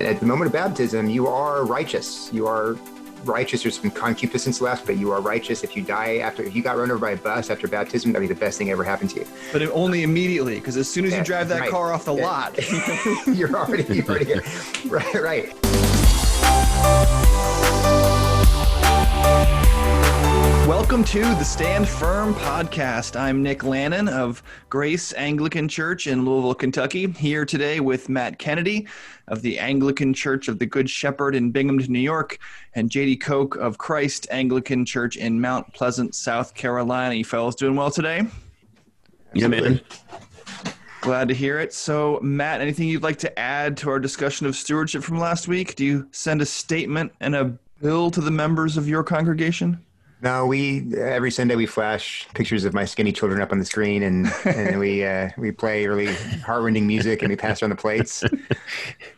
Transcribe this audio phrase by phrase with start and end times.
[0.00, 2.30] At the moment of baptism, you are righteous.
[2.32, 2.72] You are
[3.24, 3.62] righteous.
[3.64, 5.62] There's some concupiscence left, but you are righteous.
[5.62, 8.26] If you die after, if you got run over by a bus after baptism, that'd
[8.26, 9.26] be the best thing ever happened to you.
[9.52, 11.70] But only immediately, because as soon as Yeah, you drive that right.
[11.70, 12.24] car off the Yeah.
[12.24, 12.58] lot,
[13.26, 14.40] you're already, you're already,
[14.86, 15.69] right, right.
[20.70, 23.18] Welcome to the Stand Firm podcast.
[23.18, 28.86] I'm Nick Lannon of Grace Anglican Church in Louisville, Kentucky, here today with Matt Kennedy
[29.26, 32.38] of the Anglican Church of the Good Shepherd in Binghamton, New York,
[32.76, 37.16] and JD Koch of Christ Anglican Church in Mount Pleasant, South Carolina.
[37.16, 38.22] You fellas doing well today?
[39.34, 39.80] Yeah, man.
[41.00, 41.74] Glad to hear it.
[41.74, 45.74] So, Matt, anything you'd like to add to our discussion of stewardship from last week?
[45.74, 49.84] Do you send a statement and a bill to the members of your congregation?
[50.22, 54.02] No, we every Sunday we flash pictures of my skinny children up on the screen,
[54.02, 58.22] and and we uh, we play really heartrending music, and we pass around the plates,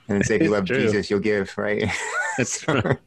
[0.08, 0.80] and say, "If you love true.
[0.80, 1.90] Jesus, you'll give." Right.
[2.38, 2.98] That's right.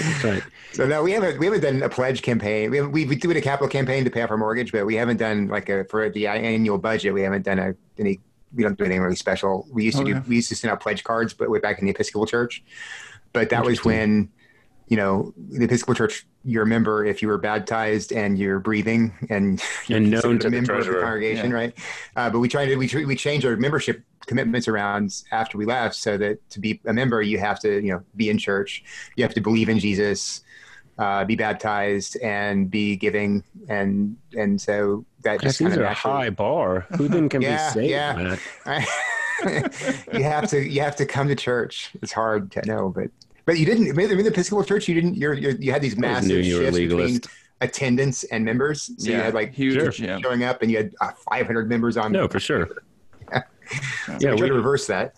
[0.00, 0.42] That's right.
[0.72, 2.70] So no, we haven't we haven't done a pledge campaign.
[2.70, 5.16] We we we do a capital campaign to pay off our mortgage, but we haven't
[5.16, 7.14] done like a for the annual budget.
[7.14, 8.20] We haven't done a any.
[8.54, 9.66] We don't do anything really special.
[9.70, 11.84] We used to do we used to send out pledge cards, but we're back in
[11.84, 12.62] the Episcopal Church.
[13.32, 14.30] But that was when,
[14.88, 16.26] you know, the Episcopal Church.
[16.44, 20.40] You're a member if you were baptized and you're breathing and you're And known considered
[20.40, 21.56] to a the of the congregation, Yeah.
[21.56, 21.78] right?
[22.16, 25.64] Uh, but we tried to we tr- we changed our membership commitments around after we
[25.66, 28.82] left, so that to be a member, you have to you know be in church,
[29.16, 30.42] you have to believe in Jesus,
[30.98, 35.86] uh, be baptized, and be giving, and and so that just kind these of are
[35.88, 36.86] a high bar.
[36.96, 38.36] Who then can Yeah, be saved, yeah.
[40.12, 41.90] You have to you have to come to church.
[42.02, 43.10] It's hard to know, but
[43.48, 43.96] but you didn't.
[43.96, 45.16] Maybe in the Episcopal Church, you didn't.
[45.16, 47.20] You're, you're, you had these massive you shifts between
[47.62, 48.90] attendance and members.
[48.98, 49.96] So you had like huge.
[49.96, 50.06] Sure.
[50.06, 50.18] Yeah.
[50.20, 52.12] showing up, and you had uh, 500 members on.
[52.12, 52.68] No, for sure.
[54.06, 55.14] So Yeah, we tried we, to reverse that.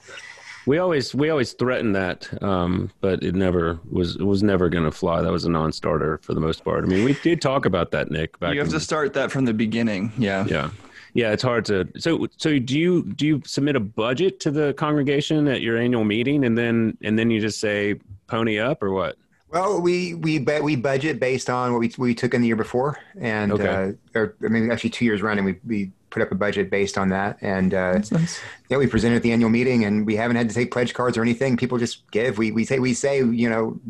[0.66, 4.84] we always we always threatened that, um, but it never was it was never going
[4.84, 5.22] to fly.
[5.22, 6.84] That was a non-starter for the most part.
[6.84, 8.38] I mean, we did talk about that, Nick.
[8.40, 10.12] Back You have in- to start that from the beginning.
[10.18, 10.46] Yeah.
[10.48, 10.70] yeah,
[11.14, 11.30] yeah.
[11.32, 11.88] It's hard to.
[11.96, 16.04] So so do you do you submit a budget to the congregation at your annual
[16.04, 19.16] meeting, and then and then you just say pony up or what?
[19.48, 22.56] Well, we we bu- we budget based on what we we took in the year
[22.56, 23.94] before, and Okay.
[24.14, 26.96] uh, or I mean actually two years running, we we put up a budget based
[26.98, 28.40] on that, and uh, nice.
[28.68, 31.18] yeah, we presented at the annual meeting, and we haven't had to take pledge cards
[31.18, 31.56] or anything.
[31.56, 32.38] People just give.
[32.38, 33.80] We we say we say you know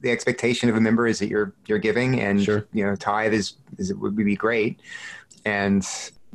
[0.00, 2.66] the expectation of a member is that you're you're giving, and Sure.
[2.72, 4.80] you know tithe is is it would be great,
[5.44, 5.86] and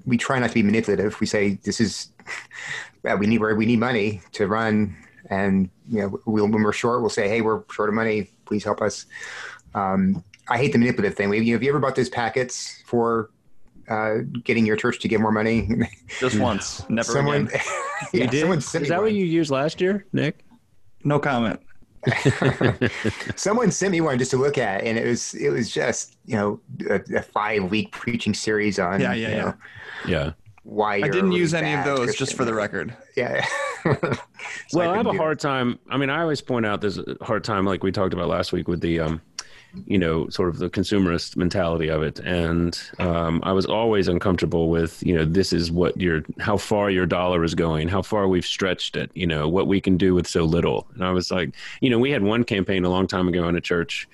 [0.06, 1.20] we try not to be manipulative.
[1.20, 2.12] We say this is
[3.02, 4.96] well, we need we need money to run,
[5.30, 8.64] and you know we'll, when we're short, we'll say hey we're short of money, please
[8.64, 9.06] help us.
[9.74, 11.30] Um, I hate the manipulative thing.
[11.30, 13.30] We, you know, have you ever bought those packets for
[13.90, 15.68] uh, getting your church to give more money?
[16.20, 16.88] Just once.
[16.90, 17.62] Never someone, again.
[18.14, 18.40] yeah, you did?
[18.42, 20.46] someone Is sent me that what you used last year, Nick?
[21.04, 21.60] No comment.
[23.36, 26.36] someone sent me one just to look at, and it was it was just you
[26.36, 26.60] know
[26.90, 29.42] a, a five week preaching series on Yeah, yeah, you yeah.
[29.44, 29.54] know,
[30.08, 30.32] Yeah.
[30.64, 32.96] why I didn't use any of bad those, just for the record.
[33.16, 33.46] Yeah.
[34.74, 35.80] Well, I, have a hard time.
[35.90, 38.52] I mean, I always point out there's a hard time, like we talked about last
[38.52, 39.22] week, with the, um,
[39.86, 42.20] you know, sort of the consumerist mentality of it.
[42.20, 46.90] And um, I was always uncomfortable with, you know, this is what your, how far
[46.90, 50.16] your dollar is going, how far we've stretched it, you know, what we can do
[50.16, 50.88] with so little.
[50.96, 53.56] And I was like, you know, we had one campaign a long time ago in
[53.56, 54.08] a church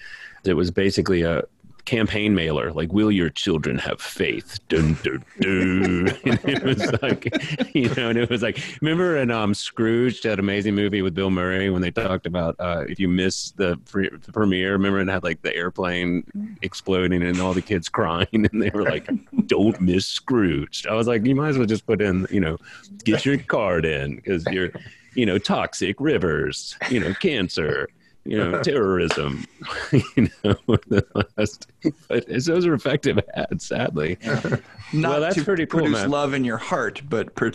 [0.43, 1.43] that was basically a
[1.85, 4.59] campaign mailer like will your children have faith?
[4.69, 6.09] Dun, dun, dun.
[6.25, 10.39] and it was like you know and it was like remember in um scrooge that
[10.39, 14.09] amazing movie with bill murray when they talked about uh if you miss the, pre-
[14.09, 16.23] the premiere remember it had like the airplane
[16.61, 19.09] exploding and all the kids crying and they were like
[19.47, 20.85] don't miss scrooge.
[20.87, 22.57] I was like you might as well just put in you know
[23.03, 24.71] get your card in because you're
[25.15, 27.89] you know toxic rivers you know cancer
[28.25, 29.45] you know, terrorism,
[30.15, 30.55] you know,
[31.37, 31.71] last,
[32.07, 34.17] but those are effective ads, sadly.
[34.93, 36.09] Not Well, that's to pretty cool, produce man.
[36.11, 37.51] love in your heart, but per-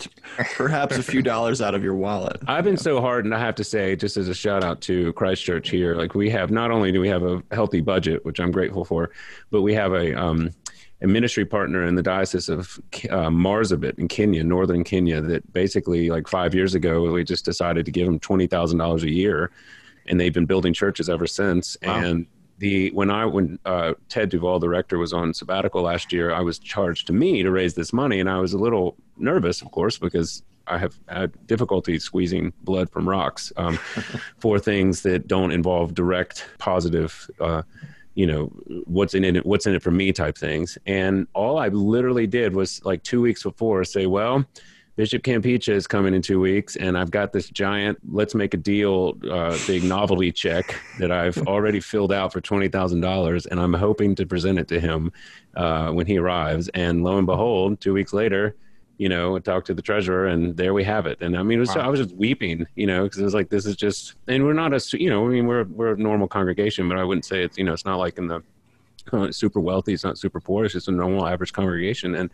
[0.55, 2.37] perhaps a few dollars out of your wallet.
[2.47, 5.13] I've been so hard, and I have to say, just as a shout out to
[5.13, 8.51] Christchurch here, like we have not only do we have a healthy budget, which I'm
[8.51, 9.11] grateful for,
[9.51, 10.51] but we have a um,
[11.01, 12.77] a ministry partner in the diocese of
[13.09, 17.85] uh, Marsabit in Kenya, northern Kenya, that basically like five years ago we just decided
[17.85, 19.49] to give them twenty thousand dollars a year,
[20.07, 21.77] and they've been building churches ever since.
[21.83, 21.97] Wow.
[21.97, 22.27] And
[22.59, 26.41] the when I when uh, Ted Duval, the rector, was on sabbatical last year, I
[26.41, 29.71] was charged to me to raise this money, and I was a little nervous, of
[29.71, 33.77] course, because I have had difficulty squeezing blood from rocks um,
[34.37, 37.29] for things that don't involve direct positive.
[37.39, 37.63] Uh,
[38.15, 38.47] you know
[38.85, 42.53] what's in it what's in it for me type things and all i literally did
[42.53, 44.43] was like two weeks before say well
[44.99, 48.57] Bishop Qampicha is coming in two weeks, and I've got this giant "Let's make a
[48.57, 53.61] deal" uh, big novelty check that I've already filled out for twenty thousand dollars, and
[53.61, 55.13] I'm hoping to present it to him
[55.55, 56.67] uh, when he arrives.
[56.73, 58.57] And lo and behold, two weeks later,
[58.97, 61.21] you know, talk to the treasurer, and there we have it.
[61.21, 61.83] And I mean, it was, wow.
[61.83, 64.51] I was just weeping, you know, because it was like this is just, and we're
[64.51, 67.41] not a, you know, I mean, we're we're a normal congregation, but I wouldn't say
[67.41, 68.43] it's, you know, it's not like in the
[69.13, 72.29] uh, super wealthy, it's not super poor, it's just a normal average congregation, and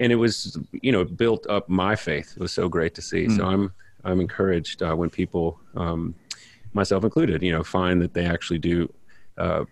[0.00, 2.32] and it was you know built up my faith.
[2.36, 3.26] It was so great to see.
[3.26, 3.36] Mm.
[3.36, 3.72] So I'm
[4.04, 6.14] I'm encouraged uh, when people, um,
[6.72, 8.92] myself included, you know, find that they actually do
[9.38, 9.64] uh,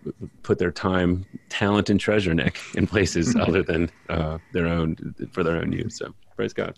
[0.43, 5.43] put their time, talent, and treasure, Nick, in places other than uh, their own for
[5.43, 5.97] their own use.
[5.97, 6.75] So praise God.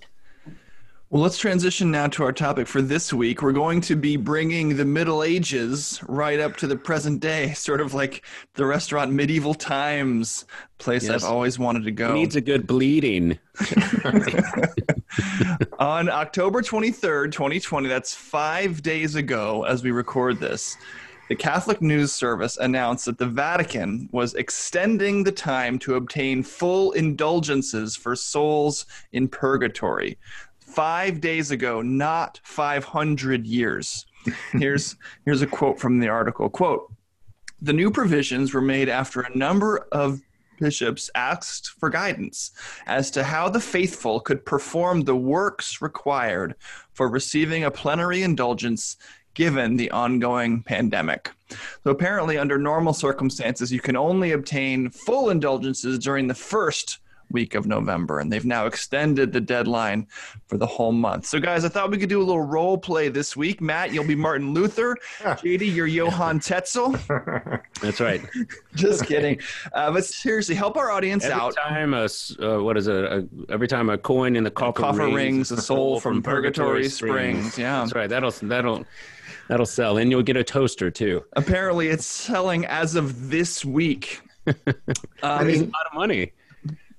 [1.11, 3.41] Well, let's transition now to our topic for this week.
[3.41, 7.81] We're going to be bringing the Middle Ages right up to the present day, sort
[7.81, 10.45] of like the restaurant Medieval Times,
[10.77, 11.21] place yes.
[11.21, 12.11] I've always wanted to go.
[12.11, 13.37] It needs a good bleeding.
[15.79, 20.77] On October 23rd, 2020, that's five days ago as we record this,
[21.27, 26.93] the Catholic News Service announced that the Vatican was extending the time to obtain full
[26.93, 30.17] indulgences for souls in purgatory
[30.71, 34.05] five days ago, not 500 years.
[34.51, 34.95] Here's,
[35.25, 36.91] here's a quote from the article quote,
[37.61, 40.21] the new provisions were made after a number of
[40.59, 42.51] bishops asked for guidance
[42.85, 46.55] as to how the faithful could perform the works required
[46.93, 48.97] for receiving a plenary indulgence
[49.33, 51.31] given the ongoing pandemic.
[51.83, 56.99] So, apparently, under normal circumstances, you can only obtain full indulgences during the first
[57.31, 60.07] week of November, and they've now extended the deadline
[60.47, 61.25] for the whole month.
[61.25, 63.61] So, guys, I thought we could do a little role play this week.
[63.61, 64.97] Matt, you'll be Martin Luther.
[65.19, 66.91] JD, you're Johann Tetzel.
[67.81, 68.21] That's right.
[68.75, 69.39] Just kidding.
[69.73, 71.55] Uh, but seriously, help our audience every out.
[71.55, 72.07] Time a,
[72.39, 73.03] uh, what is it?
[73.03, 76.23] A, every time a coin in the coffer, coffer rings, rings, a soul from, from
[76.23, 77.37] Purgatory, Purgatory springs.
[77.39, 77.57] springs.
[77.57, 78.09] Yeah, that's right.
[78.09, 78.85] That'll that'll
[79.47, 81.23] that'll sell, and you'll get a toaster too.
[81.33, 84.21] Apparently, it's selling as of this week.
[84.47, 84.55] Um,
[85.23, 86.33] I mean, a lot of money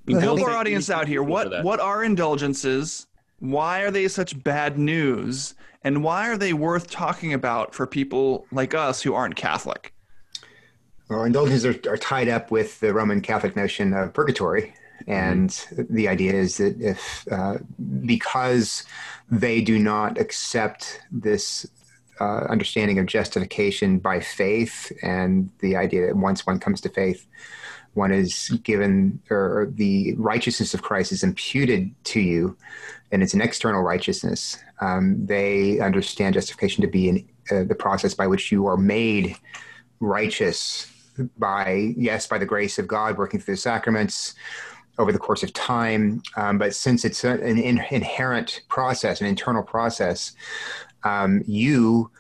[0.09, 1.23] help our audience out here.
[1.23, 3.07] What what are indulgences?
[3.39, 5.55] Why are they such bad news?
[5.85, 9.93] And why are they worth talking about for people like us who aren't Catholic?
[11.11, 14.75] Well, indulgences are, are tied up with the Roman Catholic notion of purgatory.
[15.07, 15.95] And mm-hmm.
[15.95, 17.59] the idea is that if, uh,
[18.07, 18.85] because
[19.31, 21.67] they do not accept this
[22.21, 27.27] uh, understanding of justification by faith and the idea that once one comes to faith,
[27.95, 32.57] one is given, or the righteousness of Christ is imputed to you,
[33.11, 34.59] and it's an external righteousness.
[34.81, 39.37] Um, they understand justification to be in, uh, the process by which you are made
[40.01, 40.91] righteous
[41.39, 44.35] by, yes, by the grace of God working through the sacraments
[44.99, 46.23] over the course of time.
[46.37, 50.33] Um, but since it's an in- inherent process, an internal process,
[51.05, 52.11] um, you,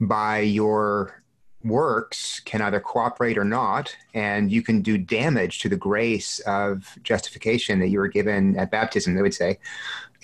[0.00, 1.19] by your
[1.64, 6.98] works can either cooperate or not, and you can do damage to the grace of
[7.02, 9.58] justification that you were given at baptism, they would say.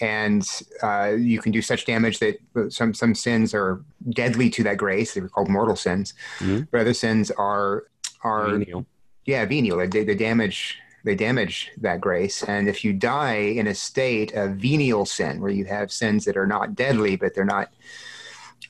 [0.00, 0.46] And
[0.82, 2.38] uh, you can do such damage that
[2.68, 5.14] some, some sins are deadly to that grace.
[5.14, 6.14] They were called mortal sins.
[6.38, 6.64] Mm-hmm.
[6.70, 7.84] But other sins are,
[8.22, 8.86] are venial.
[9.24, 9.78] yeah, venial.
[9.88, 12.42] They, they damage they damage that grace.
[12.42, 16.36] And if you die in a state of venial sin, where you have sins that
[16.36, 17.72] are not deadly, but they're not.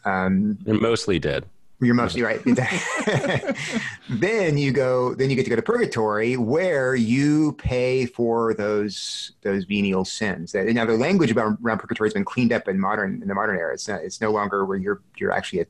[0.05, 1.47] Um, they're mostly dead.
[1.81, 2.41] You're mostly right.
[4.09, 5.15] then you go.
[5.15, 10.53] Then you get to go to purgatory, where you pay for those those venial sins.
[10.53, 13.35] That now the language about around purgatory has been cleaned up in modern in the
[13.35, 13.75] modern era.
[13.75, 15.67] It's not, it's no longer where you're you're actually a,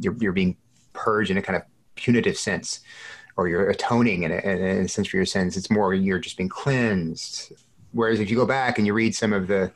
[0.00, 0.56] you're you're being
[0.94, 1.62] purged in a kind of
[1.94, 2.80] punitive sense,
[3.36, 5.58] or you're atoning in a, in a sense for your sins.
[5.58, 7.52] It's more you're just being cleansed.
[7.92, 9.72] Whereas if you go back and you read some of the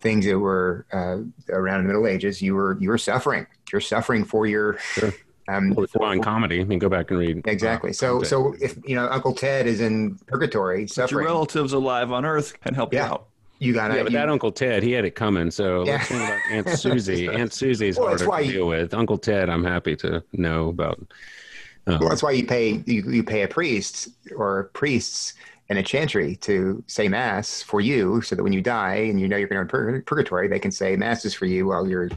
[0.00, 3.46] things that were uh, around in the Middle Ages, you were you were suffering.
[3.74, 5.12] You're suffering for your sure.
[5.48, 6.60] um, well, for, comedy.
[6.60, 7.90] I mean, go back and read exactly.
[7.90, 11.72] Uh, so so if you know Uncle Ted is in purgatory, suffering, If your relatives
[11.72, 13.06] alive on Earth can help yeah.
[13.06, 13.26] you out.
[13.58, 13.96] You got it.
[13.96, 15.50] Yeah, but you, that Uncle Ted, he had it coming.
[15.50, 15.92] So yeah.
[15.92, 17.28] let's think about Aunt Susie.
[17.28, 18.94] Aunt Susie's well, harder to you, deal with.
[18.94, 21.00] Uncle Ted, I'm happy to know about.
[21.88, 25.34] Um, well, that's why you pay you, you pay a priest or priests
[25.68, 29.26] in a chantry to say mass for you so that when you die and you
[29.26, 32.10] know you're going to purgatory they can say masses for you while you're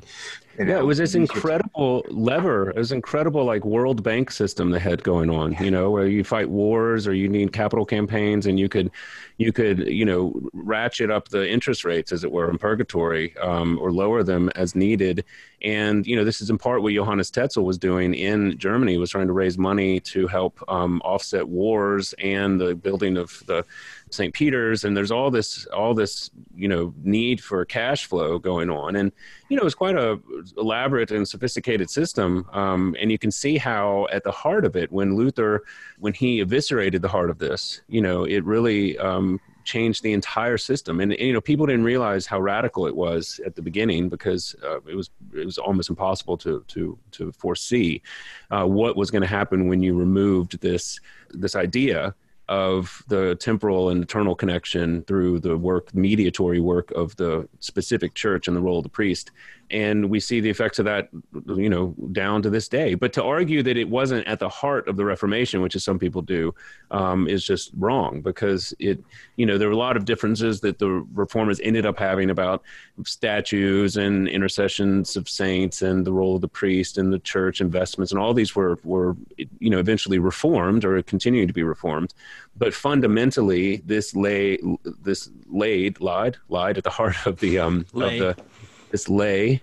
[0.57, 2.71] you know, yeah, it was this incredible lever.
[2.71, 5.55] It was incredible, like World Bank system they had going on.
[5.59, 8.89] You know, where you fight wars or you need capital campaigns, and you could,
[9.37, 13.77] you could, you know, ratchet up the interest rates, as it were, in purgatory, um,
[13.79, 15.23] or lower them as needed.
[15.61, 19.11] And you know, this is in part what Johannes Tetzel was doing in Germany, was
[19.11, 23.63] trying to raise money to help um, offset wars and the building of the
[24.09, 24.33] St.
[24.33, 28.95] Peter's, and there's all this all this you know need for cash flow going on,
[28.95, 29.11] and
[29.49, 30.19] you know it's quite a
[30.57, 34.91] elaborate and sophisticated system, um, and you can see how at the heart of it,
[34.91, 35.63] when Luther,
[35.99, 40.57] when he eviscerated the heart of this, you know, it really um, changed the entire
[40.57, 41.01] system.
[41.01, 44.77] And, you know, people didn't realize how radical it was at the beginning because uh,
[44.87, 48.01] it was it was almost impossible to to to foresee
[48.49, 50.99] uh, what was going to happen when you removed this
[51.29, 52.15] this idea
[52.49, 58.47] of the temporal and eternal connection through the work, mediatory work of the specific church
[58.47, 59.31] and the role of the priest.
[59.69, 61.09] And we see the effects of that,
[61.45, 62.95] you know, down to this day.
[62.95, 65.99] But to argue that it wasn't at the heart of the Reformation, which is some
[65.99, 66.55] people do,
[66.91, 69.03] um, is just wrong because it,
[69.35, 72.63] you know, there were a lot of differences that the reformers ended up having about
[73.03, 78.11] statues and intercessions of saints and the role of the priest and the church investments
[78.11, 79.15] and all these were were,
[79.59, 82.13] you know, eventually reformed or continuing to be reformed
[82.57, 84.59] but fundamentally, this lay
[85.03, 88.19] this laid lied lied at the heart of the um lay.
[88.19, 88.43] of the
[88.91, 89.61] this lay.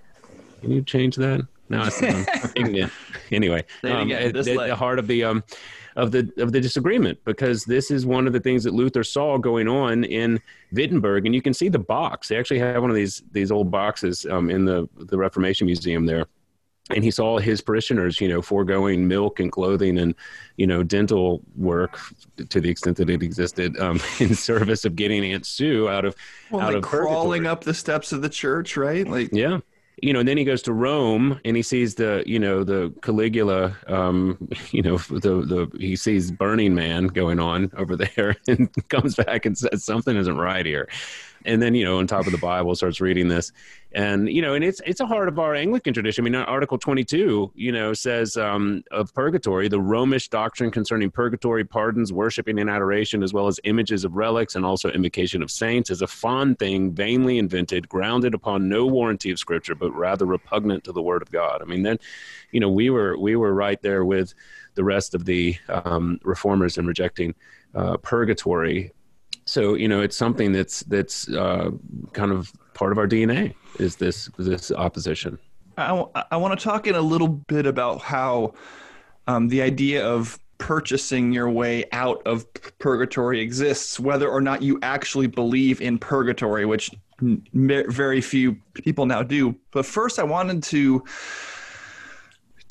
[0.60, 1.46] Can you change that?
[1.68, 2.02] No, it's
[2.82, 2.90] um,
[3.32, 3.64] anyway.
[3.82, 5.44] Um, at, the heart of the um
[5.96, 9.38] of the of the disagreement because this is one of the things that Luther saw
[9.38, 10.40] going on in
[10.72, 12.28] Wittenberg, and you can see the box.
[12.28, 16.06] They actually have one of these these old boxes um, in the the Reformation Museum
[16.06, 16.26] there
[16.90, 20.14] and he saw his parishioners, you know, foregoing milk and clothing and,
[20.56, 21.98] you know, dental work
[22.50, 26.14] to the extent that it existed um, in service of getting Aunt Sue out of
[26.50, 27.52] well, out like of crawling purgatory.
[27.52, 29.08] up the steps of the church, right?
[29.08, 29.60] Like, yeah,
[30.02, 32.92] you know, and then he goes to Rome and he sees the, you know, the
[33.00, 34.36] Caligula, um,
[34.70, 39.46] you know, the the he sees Burning Man going on over there and comes back
[39.46, 40.88] and says something isn't right here
[41.44, 43.52] and then you know on top of the bible starts reading this.
[43.92, 46.22] And you know and it's it's a heart of our anglican tradition.
[46.22, 51.64] I mean article 22 you know says um, of purgatory the romish doctrine concerning purgatory
[51.64, 55.90] pardons worshiping and adoration as well as images of relics and also invocation of saints
[55.90, 60.82] is a fond thing vainly invented grounded upon no warranty of scripture but rather repugnant
[60.84, 61.62] to the word of god.
[61.62, 61.98] I mean then
[62.50, 64.34] you know we were we were right there with
[64.74, 67.34] the rest of the um, reformers in rejecting
[67.74, 68.92] uh, purgatory
[69.44, 71.70] so you know it's something that's that's uh,
[72.12, 75.38] kind of part of our DNA is this this opposition.
[75.76, 78.54] I, I want to talk in a little bit about how
[79.26, 82.46] um, the idea of purchasing your way out of
[82.78, 89.22] purgatory exists, whether or not you actually believe in purgatory, which very few people now
[89.22, 89.54] do.
[89.72, 91.04] But first, I wanted to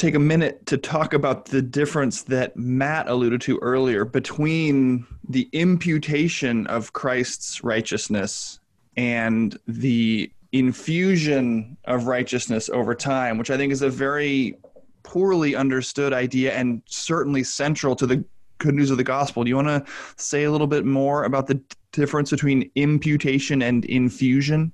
[0.04, 5.48] take a minute to talk about the difference that Matt alluded to earlier between the
[5.54, 8.60] imputation of Christ's righteousness
[8.98, 14.58] and the infusion of righteousness over time, which I think is a very
[15.04, 18.26] poorly understood idea and certainly central to the
[18.58, 19.46] good news of the gospel.
[19.46, 19.86] Do you want to
[20.18, 21.62] say a little bit more about the
[21.94, 24.74] difference between imputation and infusion?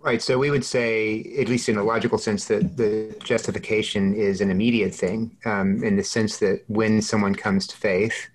[0.00, 0.22] Right.
[0.22, 4.50] So we would say, at least in a logical sense, that the justification is an
[4.50, 8.28] immediate thing, um, in the sense that when someone comes to faith,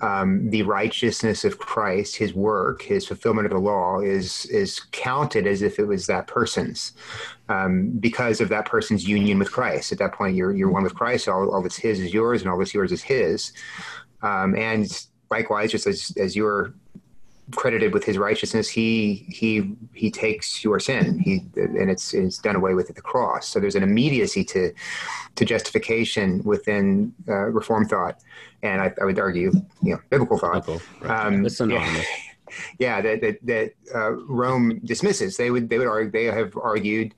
[0.00, 5.46] um, the righteousness of Christ, His work, His fulfillment of the law, is is counted
[5.46, 6.92] as if it was that person's,
[7.48, 9.90] um, because of that person's union with Christ.
[9.90, 11.28] At that point, you're you're one with Christ.
[11.28, 13.52] All, all that's His is yours, and all that's yours is His.
[14.22, 14.86] Um, and
[15.30, 16.74] likewise, just as as you're
[17.54, 21.18] credited with his righteousness, he he he takes your sin.
[21.18, 23.46] He and it's it's done away with at the cross.
[23.48, 24.72] So there's an immediacy to
[25.36, 28.20] to justification within uh, Reform thought,
[28.62, 30.66] and I, I, would argue, you know, biblical thought.
[31.00, 31.26] Right.
[31.26, 32.06] um, it's synonymous.
[32.48, 35.36] Yeah, yeah, that that, that uh, Rome dismisses.
[35.36, 37.14] They would they would argue they have argued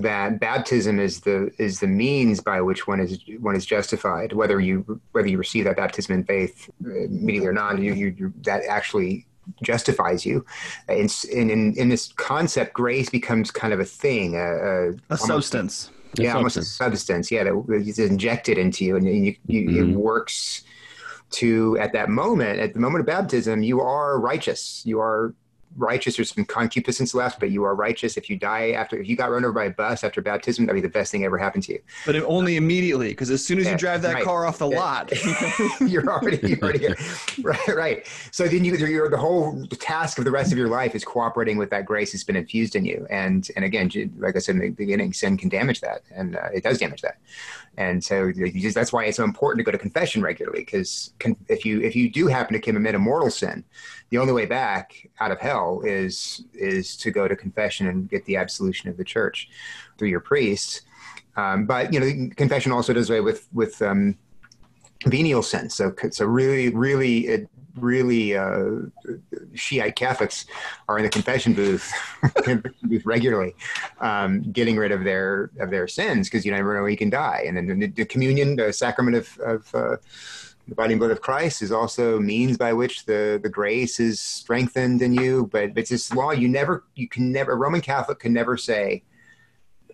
[0.00, 4.58] that baptism is the is the means by which one is one is justified whether
[4.58, 9.26] you whether you receive that baptism in faith immediately or not you, you that actually
[9.62, 10.44] justifies you.
[10.88, 15.90] In, in, in this concept, grace becomes kind of a thing, a, a, a substance.
[16.18, 17.30] Yeah, almost a substance.
[17.30, 19.92] Yeah, that is injected into you, and you, you, mm-hmm.
[19.92, 20.62] it works
[21.32, 24.82] to at that moment, at the moment of baptism, you are righteous.
[24.84, 25.34] You are
[25.76, 26.16] righteous.
[26.16, 28.16] There's some concupiscence left, but you are righteous.
[28.16, 30.80] If you die after, if you got run over by a bus after baptism, that'd
[30.80, 31.80] be the best thing ever happened to you.
[32.06, 34.24] But only immediately, because as soon as yeah, you drive that right.
[34.24, 34.80] car off the yeah.
[34.80, 35.12] lot,
[35.80, 36.88] you're already, you're already
[37.42, 38.06] right, right.
[38.30, 41.58] So then you, you're, the whole task of the rest of your life is cooperating
[41.58, 43.06] with that grace that's been infused in you.
[43.10, 46.48] And and again, like I said in the beginning, sin can damage that, and uh,
[46.54, 47.18] it does damage that.
[47.76, 51.12] And so just, that's why it's so important to go to confession regularly, because
[51.48, 53.64] if you if you do happen to commit a mortal sin,
[54.10, 58.24] the only way back out of hell is is to go to confession and get
[58.24, 59.48] the absolution of the church
[59.96, 60.82] through your priest.
[61.36, 64.16] Um, but you know, confession also does away with with um,
[65.06, 65.70] venial sin.
[65.70, 68.64] So so really really it really uh,
[69.54, 70.46] Shiite Catholics
[70.88, 71.90] are in the confession booth,
[72.82, 73.54] booth regularly,
[74.00, 77.44] um, getting rid of their of their sins because you never know you can die.
[77.46, 79.96] And then the, the communion, the sacrament of, of uh,
[80.72, 84.20] the body and blood of Christ, is also means by which the the grace is
[84.20, 85.48] strengthened in you.
[85.52, 89.02] But it's this law you never you can never a Roman Catholic can never say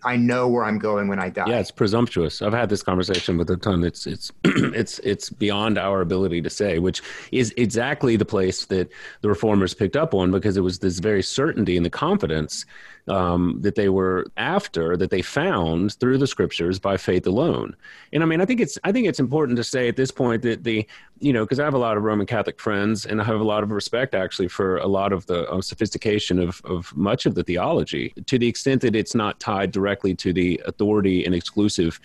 [0.03, 1.45] I know where I'm going when I die.
[1.47, 2.41] Yeah, it's presumptuous.
[2.41, 3.83] I've had this conversation with a ton.
[3.83, 8.89] It's it's it's it's beyond our ability to say, which is exactly the place that
[9.21, 12.65] the reformers picked up on because it was this very certainty and the confidence
[13.09, 17.75] um, that they were after that they found through the scriptures by faith alone.
[18.13, 20.43] And I mean, I think it's I think it's important to say at this point
[20.43, 20.85] that the
[21.19, 23.43] you know because I have a lot of Roman Catholic friends and I have a
[23.43, 27.35] lot of respect actually for a lot of the uh, sophistication of of much of
[27.35, 31.99] the theology to the extent that it's not tied directly to the authority and exclusive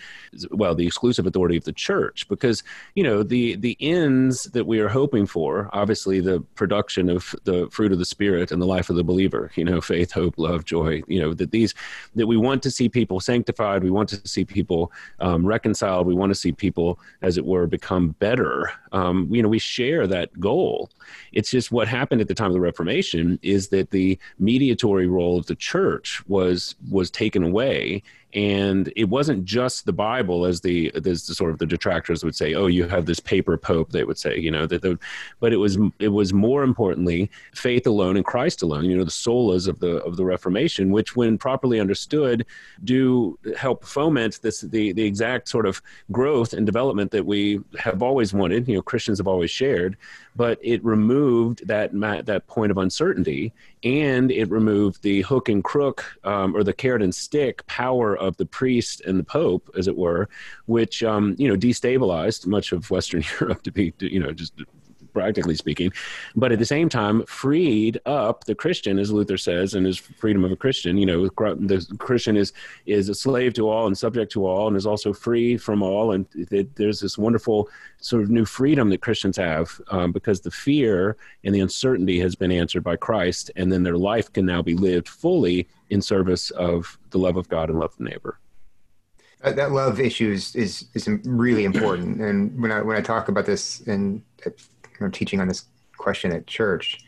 [0.51, 2.63] well the exclusive authority of the church because
[2.95, 7.69] you know the the ends that we are hoping for obviously the production of the
[7.71, 10.65] fruit of the spirit and the life of the believer you know faith hope love
[10.65, 11.73] joy you know that these
[12.15, 16.15] that we want to see people sanctified we want to see people um, reconciled we
[16.15, 18.71] want to see people as it were become better.
[18.91, 20.89] Um, you know we share that goal.
[21.31, 25.37] It's just what happened at the time of the reformation is that the mediatory role
[25.37, 30.91] of the church was was taken away and it wasn't just the bible as the
[30.95, 34.03] as the sort of the detractors would say oh you have this paper pope they
[34.03, 34.99] would say you know that the,
[35.39, 39.11] but it was it was more importantly faith alone and christ alone you know the
[39.11, 42.45] solas of the of the reformation which when properly understood
[42.83, 48.03] do help foment this the the exact sort of growth and development that we have
[48.03, 49.95] always wanted you know christians have always shared
[50.35, 51.91] but it removed that
[52.25, 57.01] that point of uncertainty and it removed the hook and crook um, or the carrot
[57.01, 60.27] and stick power of the priest and the pope as it were
[60.65, 64.53] which um, you know destabilized much of western europe to be you know just
[65.15, 65.91] practically speaking,
[66.35, 70.43] but at the same time freed up the Christian, as Luther says, and his freedom
[70.43, 70.97] of a Christian.
[70.97, 72.53] You know, the Christian is
[72.85, 76.11] is a slave to all and subject to all, and is also free from all.
[76.11, 77.69] And it, there's this wonderful
[78.01, 82.35] sort of new freedom that Christians have um, because the fear and the uncertainty has
[82.35, 86.51] been answered by Christ, and then their life can now be lived fully in service
[86.51, 88.37] of the love of God and love of neighbor.
[89.45, 92.19] Uh, that love issue is, is, is really important.
[92.19, 93.81] And when I when I talk about this
[94.99, 95.65] I'm teaching on this
[95.97, 96.99] question at church,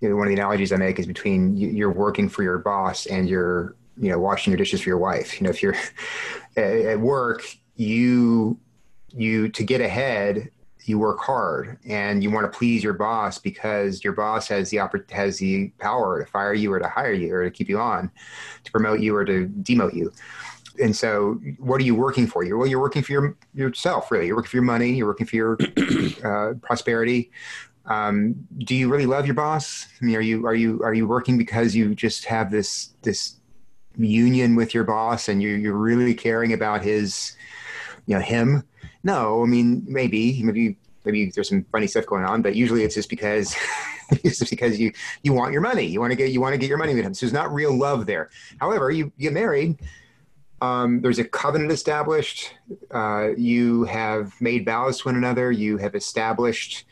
[0.00, 3.06] you know, one of the analogies I make is between you're working for your boss
[3.06, 5.40] and you're, you know, washing your dishes for your wife.
[5.40, 5.76] You know, if you're
[6.56, 7.42] at work,
[7.76, 8.58] you,
[9.14, 10.50] you, to get ahead,
[10.86, 14.80] you work hard and you want to please your boss because your boss has the
[15.10, 18.10] has the power to fire you or to hire you or to keep you on,
[18.64, 20.10] to promote you or to demote you
[20.80, 22.42] and so what are you working for?
[22.42, 24.26] You're well, you're working for your yourself, really.
[24.26, 24.92] You're working for your money.
[24.92, 25.58] You're working for your
[26.24, 27.30] uh, prosperity.
[27.86, 29.86] Um, do you really love your boss?
[30.00, 33.36] I mean, are you are you are you working because you just have this this
[33.96, 37.36] union with your boss and you you're really caring about his,
[38.06, 38.62] you know, him?
[39.02, 42.94] No, I mean maybe maybe maybe there's some funny stuff going on, but usually it's
[42.94, 43.56] just because
[44.10, 45.86] it's just because you you want your money.
[45.86, 47.14] You want to get you want to get your money with him.
[47.14, 48.30] So there's not real love there.
[48.60, 49.78] However, you get married
[50.60, 52.54] um, there's a covenant established.
[52.90, 55.50] Uh, you have made vows to one another.
[55.50, 56.84] You have established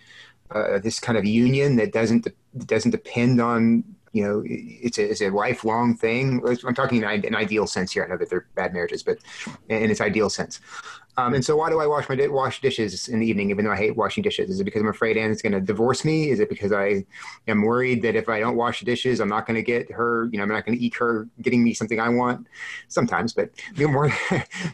[0.50, 2.26] uh, this kind of union that doesn't
[2.66, 6.42] doesn't depend on you know it's a, it's a lifelong thing.
[6.66, 8.04] I'm talking in an ideal sense here.
[8.04, 9.18] I know that they're bad marriages, but
[9.68, 10.60] in its ideal sense.
[11.18, 13.64] Um, and so, why do I wash my di- wash dishes in the evening, even
[13.64, 14.50] though I hate washing dishes?
[14.50, 16.30] Is it because I'm afraid Anne's going to divorce me?
[16.30, 17.04] Is it because I
[17.48, 20.28] am worried that if I don't wash the dishes, I'm not going to get her?
[20.30, 22.46] You know, I'm not going to eat her getting me something I want.
[22.86, 24.12] Sometimes, but you know, more,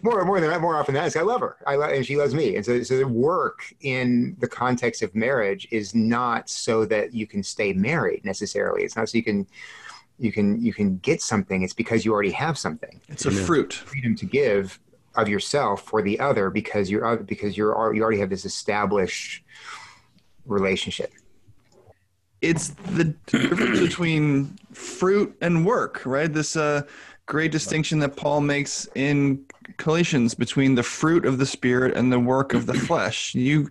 [0.02, 1.56] more, more than more often than that, I love her.
[1.66, 2.56] I love, and she loves me.
[2.56, 7.26] And so, so the work in the context of marriage is not so that you
[7.26, 8.82] can stay married necessarily.
[8.82, 9.46] It's not so you can
[10.18, 13.72] you can you can get something it's because you already have something it's a fruit
[13.72, 14.78] freedom to give
[15.16, 19.42] of yourself for the other because you're because you're you already have this established
[20.44, 21.12] relationship.
[22.40, 26.32] It's the difference between fruit and work right?
[26.32, 26.82] This uh,
[27.26, 29.42] great distinction that paul makes in
[29.78, 33.34] galatians between the fruit of the spirit and the work of the flesh.
[33.34, 33.70] You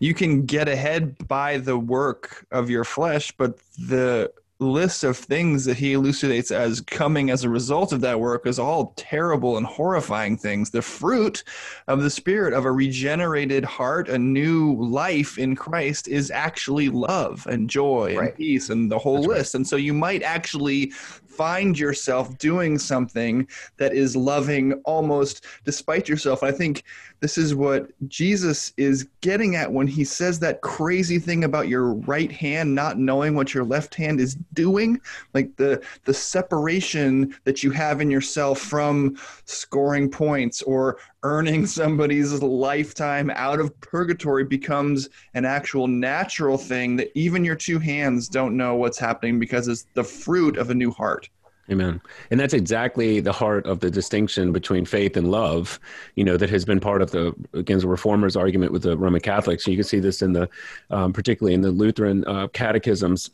[0.00, 5.64] you can get ahead by the work of your flesh but the list of things
[5.64, 9.66] that he elucidates as coming as a result of that work is all terrible and
[9.66, 10.70] horrifying things.
[10.70, 11.42] The fruit
[11.88, 17.46] of the Spirit of a regenerated heart, a new life in Christ, is actually love
[17.48, 18.28] and joy right.
[18.28, 19.54] and peace and the whole That's list.
[19.54, 19.58] Right.
[19.60, 20.92] And so you might actually
[21.40, 23.48] find yourself doing something
[23.78, 26.42] that is loving almost despite yourself.
[26.42, 26.84] I think
[27.20, 31.94] this is what Jesus is getting at when he says that crazy thing about your
[31.94, 35.00] right hand not knowing what your left hand is doing,
[35.32, 42.42] like the the separation that you have in yourself from scoring points or earning somebody's
[42.42, 48.56] lifetime out of purgatory becomes an actual natural thing that even your two hands don't
[48.56, 51.28] know what's happening because it's the fruit of a new heart.
[51.70, 52.00] Amen.
[52.32, 55.78] And that's exactly the heart of the distinction between faith and love,
[56.16, 59.20] you know, that has been part of the, against the reformers' argument with the Roman
[59.20, 59.68] Catholics.
[59.68, 60.48] You can see this in the,
[60.90, 63.30] um, particularly in the Lutheran uh, catechisms,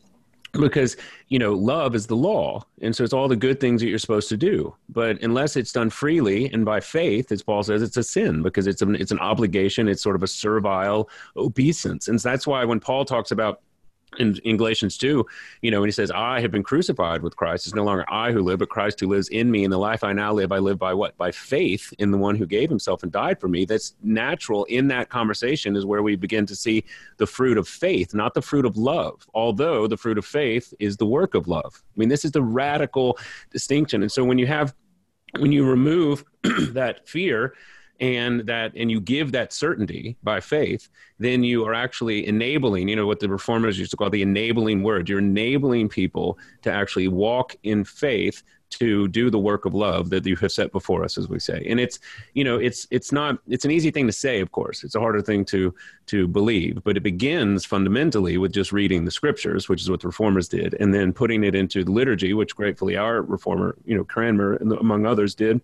[0.61, 0.97] because,
[1.29, 2.64] you know, love is the law.
[2.83, 4.75] And so it's all the good things that you're supposed to do.
[4.88, 8.66] But unless it's done freely and by faith, as Paul says, it's a sin because
[8.66, 9.88] it's, an it's an obligation.
[9.88, 12.09] It's sort of a servile obeisance.
[12.09, 13.61] And that's why when Paul talks about
[14.18, 15.26] in, in Galatians 2,
[15.62, 18.33] you know, when he says, I have been crucified with Christ, it's no longer I
[18.33, 19.64] who live, but Christ who lives in me.
[19.64, 21.16] In the life I now live, I live by what?
[21.16, 23.64] By faith in the one who gave himself and died for me.
[23.64, 26.85] That's natural in that conversation is where we begin to see
[27.18, 30.96] the fruit of faith, not the fruit of love, although the fruit of faith is
[30.96, 31.83] the work of love.
[31.83, 33.18] I mean, this is the radical
[33.50, 34.02] distinction.
[34.02, 34.74] And so when you have,
[35.38, 37.55] when you remove that fear,
[38.00, 42.96] and that and you give that certainty by faith then you are actually enabling you
[42.96, 45.09] know what the reformers used to call the enabling word.
[45.09, 50.26] You're enabling people to actually walk in faith to do the work of love that
[50.26, 51.64] you have set before us as we say.
[51.68, 51.98] And it's
[52.35, 54.85] you know it's it's not it's an easy thing to say of course.
[54.85, 55.74] It's a harder thing to
[56.06, 56.82] to believe.
[56.85, 60.74] But it begins fundamentally with just reading the scriptures which is what the reformers did
[60.80, 65.06] and then putting it into the liturgy which gratefully our reformer you know cranmer among
[65.06, 65.61] others did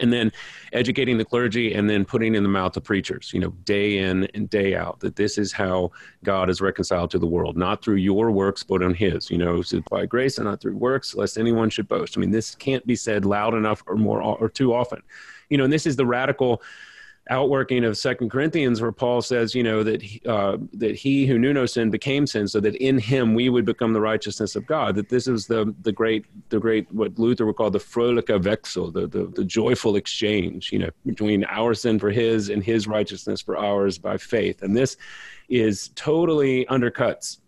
[0.00, 0.30] and then
[0.72, 4.24] educating the clergy and then putting in the mouth of preachers you know day in
[4.34, 5.90] and day out that this is how
[6.24, 9.62] god is reconciled to the world not through your works but on his you know
[9.90, 12.16] by grace and not through works lest anyone should boast.
[12.16, 15.02] I mean this can't be said loud enough or more or too often.
[15.50, 16.62] You know and this is the radical
[17.30, 21.52] outworking of Second Corinthians, where Paul says, you know, that uh, that he who knew
[21.52, 24.94] no sin became sin, so that in him we would become the righteousness of God.
[24.94, 28.92] That this is the the great the great what Luther would call the fröhliche Wechsel,
[28.92, 33.40] the, the the joyful exchange, you know, between our sin for his and his righteousness
[33.40, 34.62] for ours by faith.
[34.62, 34.96] And this
[35.48, 37.38] is totally undercuts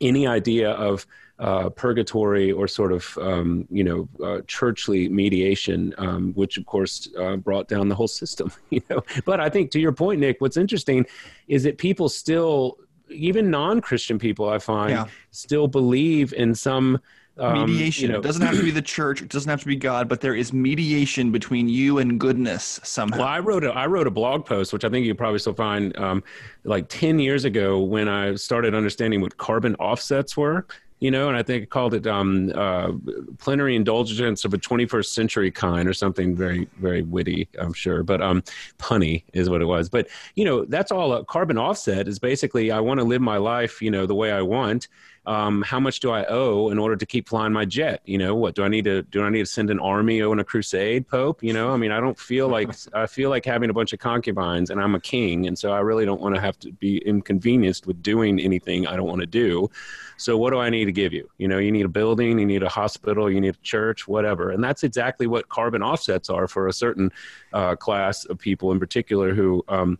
[0.00, 1.06] any idea of
[1.38, 7.08] uh, purgatory or sort of um, you know uh, churchly mediation, um, which of course
[7.18, 8.52] uh, brought down the whole system.
[8.70, 11.06] You know, but I think to your point, Nick, what's interesting
[11.48, 12.76] is that people still,
[13.08, 15.06] even non-Christian people, I find, yeah.
[15.30, 17.00] still believe in some.
[17.38, 18.06] Um, mediation.
[18.06, 19.22] You know, it doesn't have to be the church.
[19.22, 23.18] It doesn't have to be God, but there is mediation between you and goodness somehow.
[23.18, 25.54] Well, I wrote a I wrote a blog post, which I think you probably still
[25.54, 26.24] find, um,
[26.64, 30.66] like ten years ago when I started understanding what carbon offsets were
[31.00, 32.92] you know, and I think called it um, uh,
[33.38, 38.20] plenary indulgence of a 21st century kind or something very, very witty, I'm sure, but
[38.20, 38.42] um,
[38.78, 39.88] punny is what it was.
[39.88, 43.36] But, you know, that's all a carbon offset is basically I want to live my
[43.36, 44.88] life, you know, the way I want
[45.28, 48.00] um, how much do I owe in order to keep flying my jet?
[48.06, 49.22] You know, what do I need to do?
[49.22, 51.42] I need to send an army on a crusade, Pope?
[51.42, 53.98] You know, I mean, I don't feel like I feel like having a bunch of
[53.98, 56.98] concubines, and I'm a king, and so I really don't want to have to be
[56.98, 59.70] inconvenienced with doing anything I don't want to do.
[60.16, 61.28] So, what do I need to give you?
[61.36, 64.50] You know, you need a building, you need a hospital, you need a church, whatever,
[64.50, 67.12] and that's exactly what carbon offsets are for a certain
[67.52, 69.62] uh, class of people in particular who.
[69.68, 69.98] Um,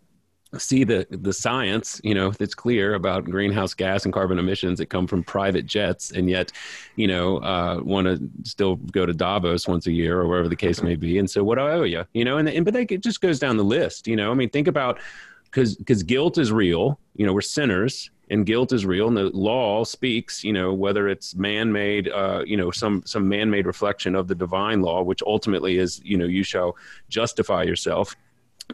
[0.56, 4.86] see the the science you know that's clear about greenhouse gas and carbon emissions that
[4.86, 6.10] come from private jets.
[6.12, 6.52] And yet
[6.96, 10.56] you know uh, want to still go to davos once a year or wherever the
[10.56, 11.18] case may be.
[11.18, 13.38] And so what do i owe you you know and, and but it just goes
[13.38, 14.30] down the list you know?
[14.30, 14.98] I mean think about
[15.44, 16.98] because because guilt is real.
[17.16, 19.08] You know we're sinners and guilt is real.
[19.08, 23.66] And the law speaks you know whether it's man-made uh, you know some some man-made
[23.66, 26.76] reflection of the divine law which ultimately is you know you shall
[27.08, 28.16] justify yourself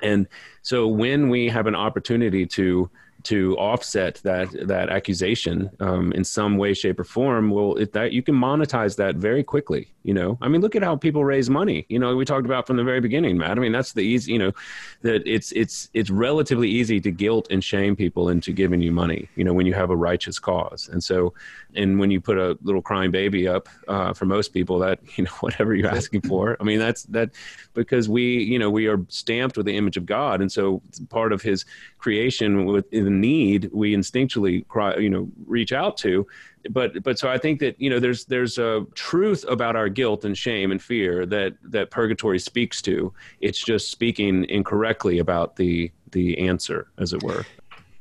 [0.03, 0.27] and
[0.63, 2.91] so when we have an opportunity to
[3.25, 8.13] to offset that that accusation um, in some way, shape, or form, well, it, that
[8.13, 9.94] you can monetize that very quickly.
[10.05, 11.87] You know, I mean, look at how people raise money.
[11.89, 13.53] You know, we talked about from the very beginning, Matt.
[13.53, 14.33] I mean, that's the easy.
[14.35, 14.53] You know,
[15.01, 19.31] that it's it's it's relatively easy to guilt and shame people into giving you money.
[19.35, 21.33] You know, when you have a righteous cause, and so,
[21.75, 25.25] and when you put a little crying baby up, uh, for most people, that you
[25.25, 26.59] know, whatever you're asking for.
[26.61, 27.31] I mean, that's that
[27.73, 31.33] because we, you know, we are stamped with the image of God, and so part
[31.33, 31.65] of His
[31.97, 36.27] creation with the need we instinctually cry, you know, reach out to
[36.71, 40.25] but but so I think that you know there's there's a truth about our guilt
[40.25, 43.13] and shame and fear that that purgatory speaks to.
[43.41, 47.45] It's just speaking incorrectly about the the answer, as it were.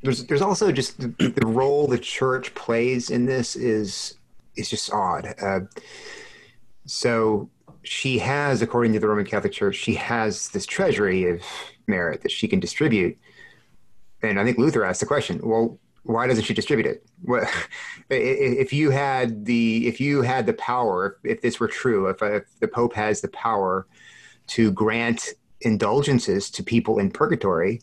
[0.01, 4.17] There's there's also just the, the role the church plays in this is
[4.55, 5.33] is just odd.
[5.41, 5.61] Uh,
[6.85, 7.49] so
[7.83, 11.41] she has, according to the Roman Catholic Church, she has this treasury of
[11.87, 13.17] merit that she can distribute.
[14.21, 17.05] And I think Luther asked the question, well, why doesn't she distribute it?
[17.21, 17.49] What,
[18.09, 22.21] if you had the if you had the power, if, if this were true, if,
[22.21, 23.87] if the Pope has the power
[24.47, 25.29] to grant
[25.61, 27.81] indulgences to people in purgatory,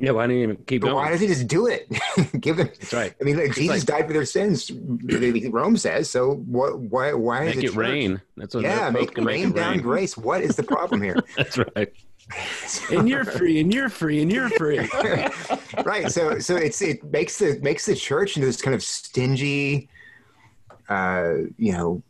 [0.00, 0.94] yeah, why didn't he keep going?
[0.94, 1.88] Why does he just do it?
[2.40, 2.68] Give them.
[2.68, 3.14] That's right.
[3.20, 4.70] I mean, like, Jesus like, died for their sins.
[4.70, 6.34] Rome says so.
[6.34, 6.78] What?
[6.78, 7.12] Why?
[7.14, 8.22] Why make is it, it rain?
[8.36, 8.62] That's what.
[8.62, 10.16] Yeah, make, rain make it down grace.
[10.16, 11.16] What is the problem here?
[11.36, 11.92] That's right.
[12.92, 14.78] and you're free, and you're free, and you're free.
[15.84, 16.10] right.
[16.10, 19.88] So, so it's it makes the makes the church into this kind of stingy,
[20.88, 22.02] uh, you know,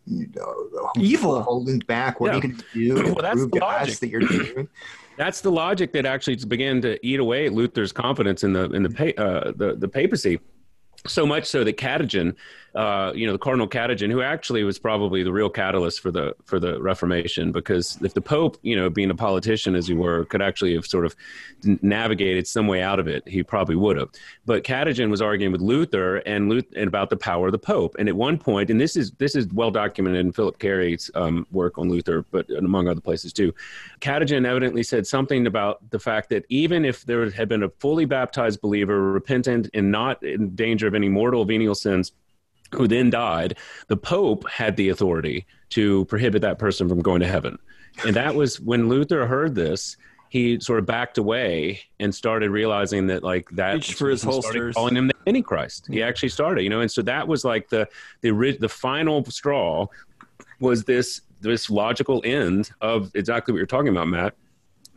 [0.96, 2.34] evil, holding back what yeah.
[2.34, 4.68] you can do well, to prove to us that you're doing.
[5.16, 8.84] That's the logic that actually began to eat away at Luther's confidence in the in
[8.84, 10.40] the uh, the, the papacy.
[11.06, 12.34] So much so that Cajetan,
[12.78, 16.36] uh, you know, the Cardinal Cajetan, who actually was probably the real catalyst for the
[16.44, 20.24] for the Reformation, because if the Pope, you know, being a politician as he were,
[20.26, 21.16] could actually have sort of
[21.82, 24.10] navigated some way out of it, he probably would have.
[24.46, 27.96] But Cajetan was arguing with Luther and Luther and about the power of the Pope.
[27.98, 31.48] And at one point, and this is this is well documented in Phillip Cary's um,
[31.50, 33.52] work on Luther, but among other places too.
[34.00, 38.04] Cajetan evidently said something about the fact that even if there had been a fully
[38.04, 42.12] baptized believer, repentant and not in danger of any mortal venial sins
[42.74, 43.56] who then died,
[43.88, 47.58] the Pope had the authority to prohibit that person from going to heaven.
[48.06, 49.96] And that was when Luther heard this,
[50.28, 54.74] he sort of backed away and started realizing that like that Reached for his holsters.
[54.74, 55.86] calling him the antichrist.
[55.90, 57.88] He actually started you know and so that was like the
[58.20, 59.86] the the final straw
[60.60, 64.34] was this this logical end of exactly what you're talking about matt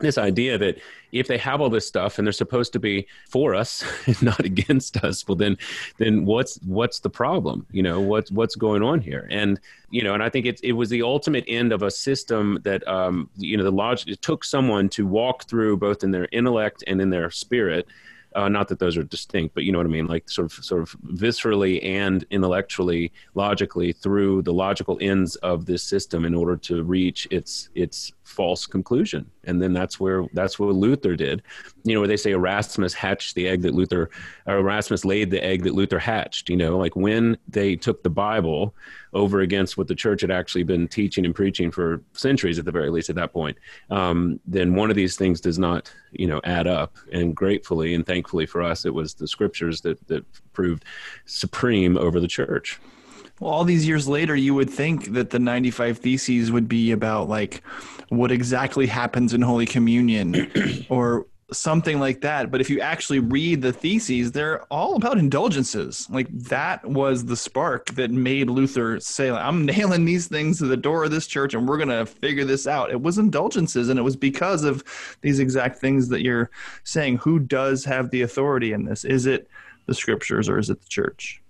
[0.02, 0.78] this idea that
[1.12, 4.44] if they have all this stuff and they're supposed to be for us and not
[4.44, 5.56] against us well then
[5.98, 7.66] then what's what's the problem?
[7.70, 9.28] You know what's what's going on here?
[9.30, 9.60] And
[9.90, 12.86] you know and i think it, it was the ultimate end of a system that
[12.88, 16.82] um you know the logic it took someone to walk through both in their intellect
[16.86, 17.86] and in their spirit.
[18.34, 20.64] Uh, not that those are distinct, but you know what I mean, like sort of
[20.64, 26.56] sort of viscerally and intellectually, logically through the logical ends of this system in order
[26.56, 29.30] to reach its its false conclusion.
[29.44, 31.42] And then that's where that's what Luther did.
[31.84, 34.10] You know, where they say Erasmus hatched the egg that Luther,
[34.46, 36.48] or Erasmus laid the egg that Luther hatched.
[36.48, 38.74] You know, like when they took the Bible
[39.12, 42.72] over against what the church had actually been teaching and preaching for centuries, at the
[42.72, 43.56] very least, at that point,
[43.90, 46.96] um, then one of these things does not, you know, add up.
[47.12, 50.84] And gratefully and thankfully for us, it was the scriptures that that proved
[51.26, 52.80] supreme over the church.
[53.42, 57.28] Well, all these years later, you would think that the 95 Theses would be about
[57.28, 57.60] like
[58.12, 60.50] what exactly happens in Holy Communion
[60.90, 62.50] or something like that.
[62.50, 66.08] But if you actually read the theses, they're all about indulgences.
[66.10, 70.76] Like that was the spark that made Luther say, I'm nailing these things to the
[70.76, 72.90] door of this church and we're going to figure this out.
[72.90, 73.88] It was indulgences.
[73.88, 74.84] And it was because of
[75.22, 76.50] these exact things that you're
[76.84, 77.18] saying.
[77.18, 79.04] Who does have the authority in this?
[79.04, 79.48] Is it
[79.86, 81.40] the scriptures or is it the church?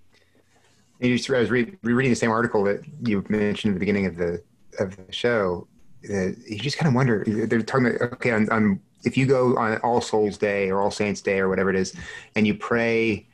[1.01, 4.41] I was re- reading the same article that you mentioned at the beginning of the
[4.79, 5.67] of the show.
[6.03, 7.23] You just kind of wonder.
[7.25, 10.91] They're talking about okay, on, on if you go on All Souls Day or All
[10.91, 11.93] Saints Day or whatever it is,
[12.35, 13.25] and you pray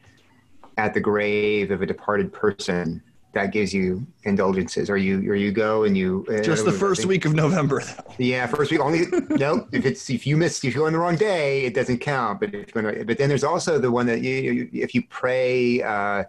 [0.77, 3.01] at the grave of a departed person,
[3.33, 4.89] that gives you indulgences.
[4.89, 7.81] Or you or you go and you uh, just the first week of November.
[7.81, 8.13] though.
[8.17, 9.05] Yeah, first week only.
[9.29, 11.99] no, if it's if you miss if you go on the wrong day, it doesn't
[11.99, 12.39] count.
[12.39, 15.81] But if but then there's also the one that you, if you pray.
[15.81, 16.23] Uh,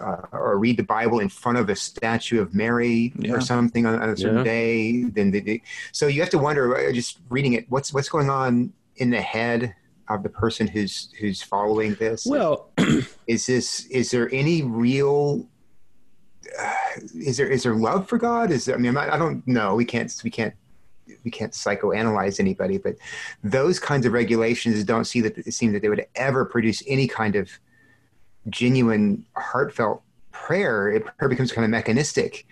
[0.00, 3.32] uh, or read the Bible in front of a statue of Mary yeah.
[3.32, 4.44] or something on, on a certain yeah.
[4.44, 5.02] day.
[5.04, 5.60] Then
[5.92, 9.20] so you have to wonder, uh, just reading it, what's what's going on in the
[9.20, 9.74] head
[10.08, 12.26] of the person who's who's following this?
[12.26, 12.70] Well,
[13.26, 15.46] is this is there any real
[16.58, 16.74] uh,
[17.14, 18.50] is there is there love for God?
[18.50, 19.74] Is there, I mean I don't know.
[19.74, 20.54] We can't we can't
[21.24, 22.96] we can't psychoanalyze anybody, but
[23.42, 27.06] those kinds of regulations don't see that it seem that they would ever produce any
[27.06, 27.50] kind of
[28.50, 32.46] genuine, heartfelt prayer, it prayer becomes kind of mechanistic.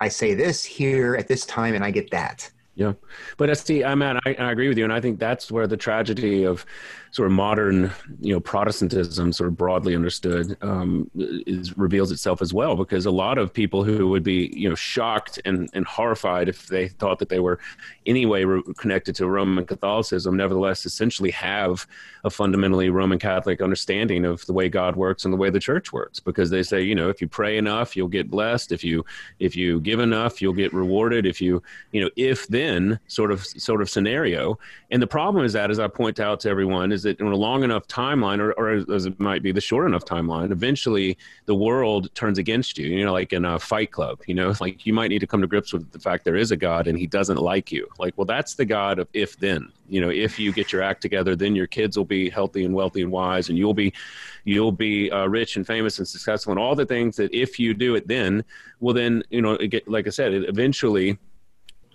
[0.00, 2.50] I say this here at this time, and I get that.
[2.74, 2.94] Yeah,
[3.36, 5.66] but I see, I'm at, I, I agree with you, and I think that's where
[5.66, 6.64] the tragedy of
[7.12, 12.54] sort of modern, you know, Protestantism, sort of broadly understood, um, is reveals itself as
[12.54, 12.74] well.
[12.74, 16.68] Because a lot of people who would be, you know, shocked and, and horrified if
[16.68, 17.58] they thought that they were
[18.06, 21.86] anyway re- connected to Roman Catholicism, nevertheless, essentially have
[22.24, 25.92] a fundamentally Roman Catholic understanding of the way God works and the way the Church
[25.92, 26.18] works.
[26.18, 28.72] Because they say, you know, if you pray enough, you'll get blessed.
[28.72, 29.04] If you
[29.38, 31.26] if you give enough, you'll get rewarded.
[31.26, 34.58] If you, you know, if then sort of sort of scenario.
[34.90, 37.36] And the problem is that, as I point out to everyone, is that in a
[37.36, 41.54] long enough timeline, or, or as it might be the short enough timeline, eventually the
[41.54, 42.88] world turns against you.
[42.88, 44.20] You know, like in a fight club.
[44.26, 46.50] You know, like you might need to come to grips with the fact there is
[46.50, 47.88] a God and He doesn't like you.
[47.98, 49.70] Like, well, that's the God of if then.
[49.88, 52.74] You know, if you get your act together, then your kids will be healthy and
[52.74, 53.92] wealthy and wise, and you'll be
[54.44, 57.74] you'll be uh, rich and famous and successful, and all the things that if you
[57.74, 58.44] do it, then
[58.80, 61.18] well, then you know, get, like I said, it eventually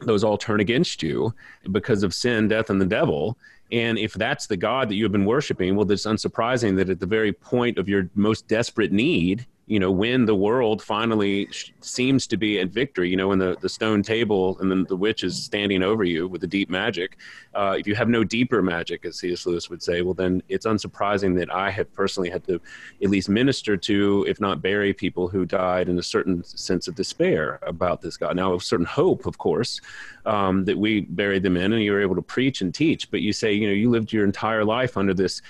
[0.01, 1.33] those all turn against you
[1.71, 3.37] because of sin, death, and the devil.
[3.71, 6.99] And if that's the God that you have been worshiping, well, it's unsurprising that at
[6.99, 11.73] the very point of your most desperate need, you know, when the world finally sh-
[11.81, 14.95] seems to be at victory, you know, when the, the stone table and then the
[14.95, 17.17] witch is standing over you with the deep magic,
[17.53, 19.45] uh, if you have no deeper magic, as C.S.
[19.45, 22.61] Lewis would say, well, then it's unsurprising that I have personally had to
[23.03, 26.95] at least minister to, if not bury people who died in a certain sense of
[26.95, 28.37] despair about this God.
[28.37, 29.81] Now, a certain hope, of course,
[30.25, 33.21] um, that we buried them in and you were able to preach and teach, but
[33.21, 35.41] you say, you know, you lived your entire life under this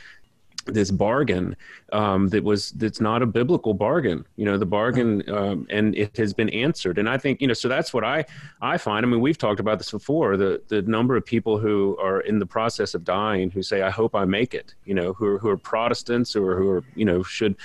[0.68, 1.56] this bargain
[1.94, 6.16] um, that was that's not a biblical bargain you know the bargain um, and it
[6.18, 6.98] has been answered.
[6.98, 8.26] And i think you know so that's what i
[8.62, 11.98] i find i mean we've talked about this before the the number of people who
[12.00, 15.14] are in the process of dying who say i hope i make it you know
[15.14, 17.56] who are, who are protestants or who are you know should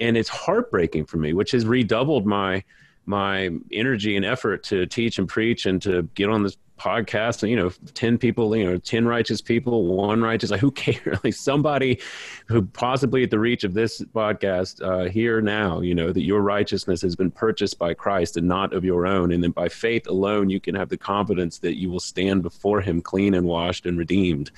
[0.00, 2.62] and it's heartbreaking for me which has redoubled my
[3.06, 7.50] my energy and effort to teach and preach and to get on this podcast and
[7.50, 11.18] you know 10 people you know 10 righteous people one righteous like who cares?
[11.22, 12.00] Like somebody
[12.46, 16.40] who possibly at the reach of this podcast uh here now you know that your
[16.40, 19.32] righteousness has been purchased by christ and not of your own.
[19.32, 22.80] And then by faith alone you can have the confidence that you will stand before
[22.80, 24.50] him clean and washed and redeemed.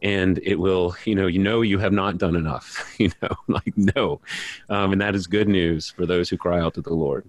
[0.00, 3.76] And it will you know you know you have not done enough you know like
[3.76, 4.20] no.
[4.68, 7.28] Um, and that is good news for those who cry out to the lord.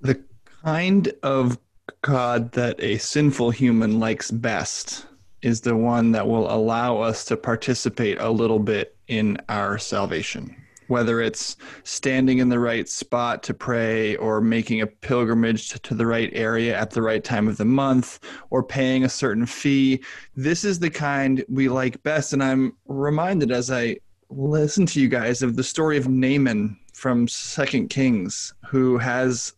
[0.00, 0.22] The
[0.62, 1.58] kind of
[2.02, 5.06] God that a sinful human likes best
[5.42, 10.54] is the one that will allow us to participate a little bit in our salvation.
[10.88, 16.06] Whether it's standing in the right spot to pray, or making a pilgrimage to, the
[16.06, 18.18] right area at the right time of the month,
[18.50, 20.02] or paying a certain fee,
[20.34, 22.32] this is the kind we like best.
[22.32, 23.98] And I'm reminded as I
[24.30, 29.54] listen to you guys of the story of Naaman from Second Kings, who has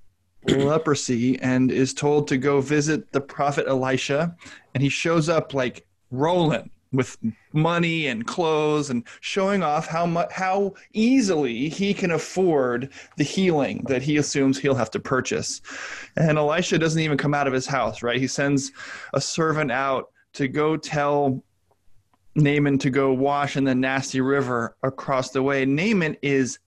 [0.48, 4.37] leprosy and is told to go visit the prophet Elisha.
[4.74, 7.16] And he shows up like rolling with
[7.55, 13.83] money and clothes and showing off how much how easily he can afford the healing
[13.88, 15.62] that he assumes he'll have to purchase.
[16.16, 18.20] And Elisha doesn't even come out of his house, right?
[18.20, 18.72] He sends
[19.14, 21.42] a servant out to go tell
[22.35, 25.64] Naaman to go wash in the nasty river across the way.
[25.64, 26.59] Naaman is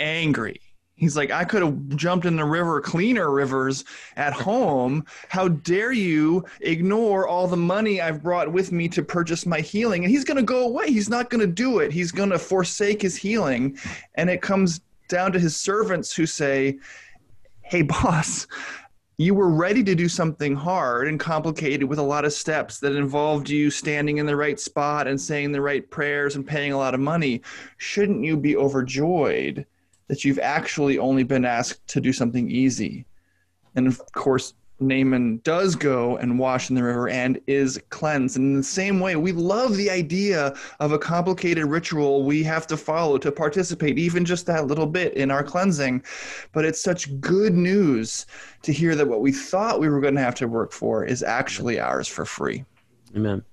[0.00, 0.60] angry
[0.98, 3.84] He's like, I could have jumped in the river, cleaner rivers
[4.16, 5.06] at home.
[5.28, 10.04] How dare you ignore all the money I've brought with me to purchase my healing?
[10.04, 10.88] And he's going to go away.
[10.88, 11.92] He's not going to do it.
[11.92, 13.78] He's going to forsake his healing.
[14.16, 16.80] And it comes down to his servants who say,
[17.62, 18.48] Hey, boss,
[19.18, 22.96] you were ready to do something hard and complicated with a lot of steps that
[22.96, 26.78] involved you standing in the right spot and saying the right prayers and paying a
[26.78, 27.42] lot of money.
[27.76, 29.64] Shouldn't you be overjoyed?
[30.08, 33.06] That you've actually only been asked to do something easy.
[33.74, 38.36] And of course, Naaman does go and wash in the river and is cleansed.
[38.36, 42.66] And in the same way, we love the idea of a complicated ritual we have
[42.68, 46.04] to follow to participate, even just that little bit in our cleansing.
[46.52, 48.26] But it's such good news
[48.62, 51.22] to hear that what we thought we were going to have to work for is
[51.22, 52.64] actually ours for free.
[53.16, 53.44] Amen.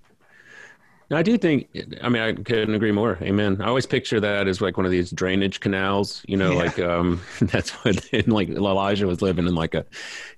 [1.11, 1.69] I do think.
[2.01, 3.17] I mean, I couldn't agree more.
[3.21, 3.61] Amen.
[3.61, 6.23] I always picture that as like one of these drainage canals.
[6.27, 6.57] You know, yeah.
[6.57, 9.85] like um, that's what in, like Elijah was living in like a,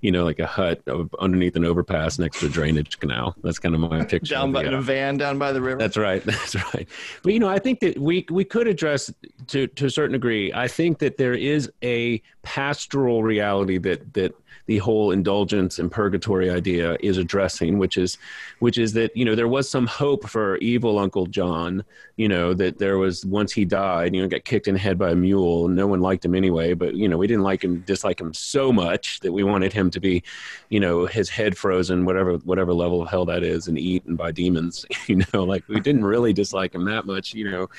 [0.01, 0.82] you know, like a hut
[1.19, 3.36] underneath an overpass next to a drainage canal.
[3.43, 4.36] That's kind of my picture.
[4.36, 5.80] down by in a van down by the river.
[5.80, 6.23] That's right.
[6.25, 6.88] That's right.
[7.23, 9.12] But you know, I think that we we could address
[9.47, 10.51] to to a certain degree.
[10.53, 14.34] I think that there is a pastoral reality that that
[14.67, 18.17] the whole indulgence and purgatory idea is addressing, which is,
[18.60, 21.84] which is that you know there was some hope for evil Uncle John.
[22.15, 24.98] You know that there was once he died, you know, got kicked in the head
[24.98, 25.67] by a mule.
[25.67, 28.72] No one liked him anyway, but you know we didn't like him, dislike him so
[28.72, 30.24] much that we wanted him to be,
[30.70, 34.32] you know, his head frozen, whatever whatever level of hell that is, and eaten by
[34.32, 34.86] demons.
[35.08, 37.34] You know, like we didn't really dislike him that much.
[37.34, 37.70] You know,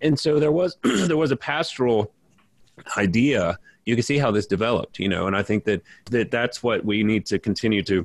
[0.00, 2.12] and so there was there was a pastoral
[2.96, 6.62] idea you can see how this developed, you know, and I think that, that that's
[6.62, 8.04] what we need to continue to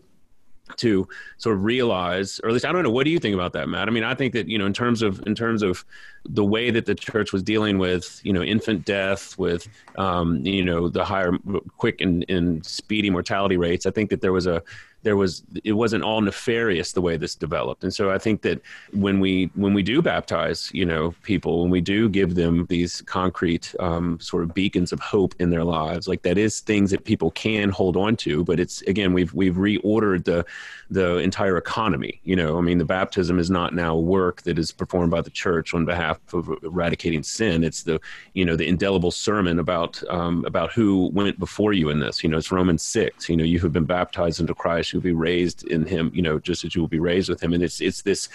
[0.78, 1.08] to
[1.38, 3.70] sort of realize or at least i don't know what do you think about that
[3.70, 3.88] matt?
[3.88, 5.86] I mean i think that you know in terms of in terms of
[6.26, 9.68] the way that the church was dealing with you know infant death with
[9.98, 11.34] um, you know the higher
[11.78, 14.62] quick and, and speedy mortality rates i think that there was a
[15.04, 17.84] there was it wasn't all nefarious the way this developed.
[17.84, 18.62] And so i think that
[18.94, 23.02] when we when we do baptize you know people when we do give them these
[23.02, 27.04] concrete um, sort of beacons of hope in their lives like that is things that
[27.06, 30.46] people can hold on to but it's again we've we've reordered the
[30.90, 32.58] the entire economy you know?
[32.58, 35.86] I mean the baptism is not now work that is performed by the church on
[35.86, 37.64] behalf of eradicating sin.
[37.64, 38.00] It's the
[38.34, 42.24] you know the indelible sermon about um, about who went before you in this.
[42.24, 45.14] You know it's romans 6 you know you have been baptized into christ you'll be
[45.14, 47.54] raised in him you know just as you will be raised with him.
[47.54, 48.30] And it's it's this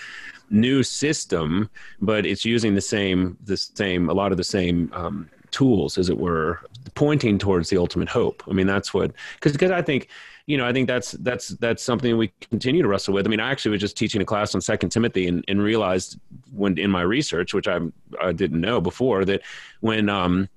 [0.50, 1.68] new system
[2.00, 6.08] but it's using the same the same a lot of the same um, tools as
[6.08, 6.60] it were
[6.94, 8.42] pointing towards the ultimate hope.
[8.48, 10.08] I mean that's what because because i think
[10.46, 13.26] you know i think that's that's that's something we continue to wrestle with.
[13.26, 16.18] I mean i actually was just teaching a class on second timothy and, and realized
[16.52, 17.78] when in my research which i
[18.20, 19.42] i didn't know before that
[19.80, 20.48] when um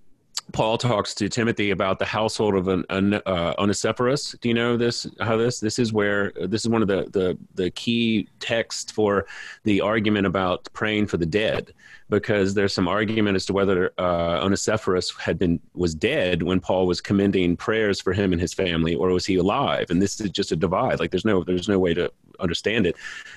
[0.51, 4.35] Paul talks to Timothy about the household of an, an uh, Onesiphorus.
[4.41, 5.05] Do you know this?
[5.19, 5.59] How this?
[5.59, 9.27] This is where this is one of the, the the key texts for
[9.63, 11.71] the argument about praying for the dead,
[12.09, 16.87] because there's some argument as to whether uh, Onesiphorus had been was dead when Paul
[16.87, 19.91] was commending prayers for him and his family, or was he alive?
[19.91, 20.99] And this is just a divide.
[20.99, 22.95] Like there's no there's no way to understand it,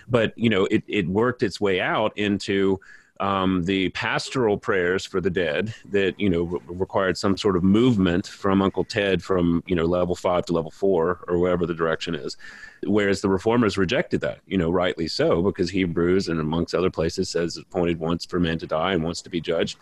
[0.09, 2.81] but you know it it worked its way out into
[3.23, 7.63] um, the pastoral prayers for the dead that you know re- required some sort of
[7.63, 11.73] movement from Uncle Ted from you know level five to level four or wherever the
[11.73, 12.37] direction is,
[12.83, 17.31] whereas the reformers rejected that you know rightly so because Hebrews and amongst other places
[17.31, 19.79] says appointed once for man to die and once to be judged,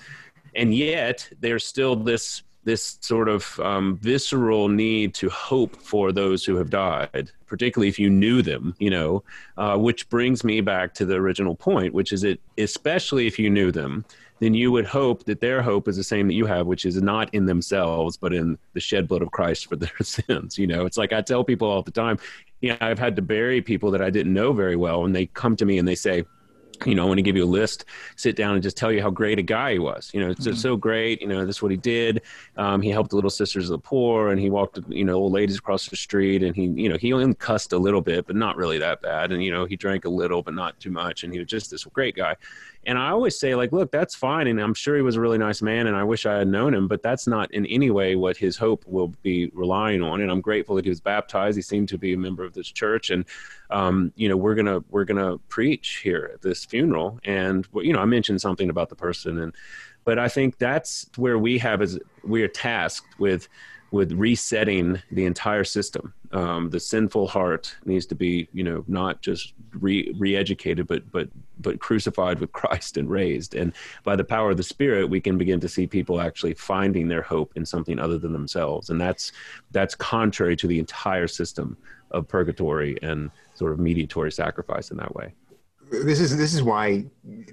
[0.55, 6.45] and yet there's still this this sort of um, visceral need to hope for those
[6.45, 9.23] who have died, particularly if you knew them, you know,
[9.57, 13.49] uh, which brings me back to the original point, which is it, especially if you
[13.49, 14.05] knew them,
[14.41, 17.01] then you would hope that their hope is the same that you have, which is
[17.01, 20.59] not in themselves, but in the shed blood of Christ for their sins.
[20.59, 22.19] You know, it's like I tell people all the time,
[22.61, 25.27] you know, I've had to bury people that I didn't know very well, and they
[25.27, 26.25] come to me and they say,
[26.87, 27.85] you know, I want to give you a list,
[28.17, 30.11] sit down and just tell you how great a guy he was.
[30.13, 30.57] You know, it's mm-hmm.
[30.57, 31.21] so great.
[31.21, 32.23] You know, this is what he did.
[32.57, 35.33] Um, he helped the little sisters of the poor and he walked, you know, old
[35.33, 38.37] ladies across the street and he, you know, he only cussed a little bit, but
[38.37, 39.33] not really that bad.
[39.33, 41.25] And, you know, he drank a little, but not too much.
[41.25, 42.37] And he was just this great guy.
[42.87, 44.47] And I always say, like, look, that's fine.
[44.47, 46.75] And I'm sure he was a really nice man and I wish I had known
[46.75, 50.23] him, but that's not in any way what his hope will be relying on.
[50.23, 51.57] And I'm grateful that he was baptized.
[51.57, 53.11] He seemed to be a member of this church.
[53.11, 53.27] And,
[53.69, 57.19] um, you know, we're going to, we're going to preach here at this funeral.
[57.25, 59.55] And, you know, I mentioned something about the person and,
[60.05, 63.49] but I think that's where we have as we are tasked with
[63.93, 66.15] with resetting the entire system.
[66.33, 71.29] Um, the sinful heart needs to be, you know, not just re re-educated, but but
[71.59, 73.55] but crucified with Christ and raised.
[73.55, 73.73] And
[74.05, 77.23] by the power of the Spirit, we can begin to see people actually finding their
[77.23, 78.91] hope in something other than themselves.
[78.91, 79.33] And that's
[79.73, 81.77] that's contrary to the entire system
[82.13, 85.33] of purgatory and sort of mediatory sacrifice in that way
[85.91, 87.05] this is this is why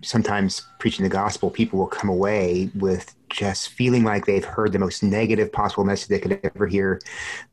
[0.03, 4.79] sometimes preaching the gospel, people will come away with just feeling like they've heard the
[4.79, 7.01] most negative possible message they could ever hear.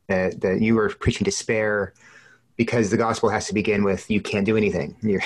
[0.08, 1.94] That that you are preaching despair
[2.56, 4.96] because the gospel has to begin with you can't do anything.
[5.02, 5.22] You're,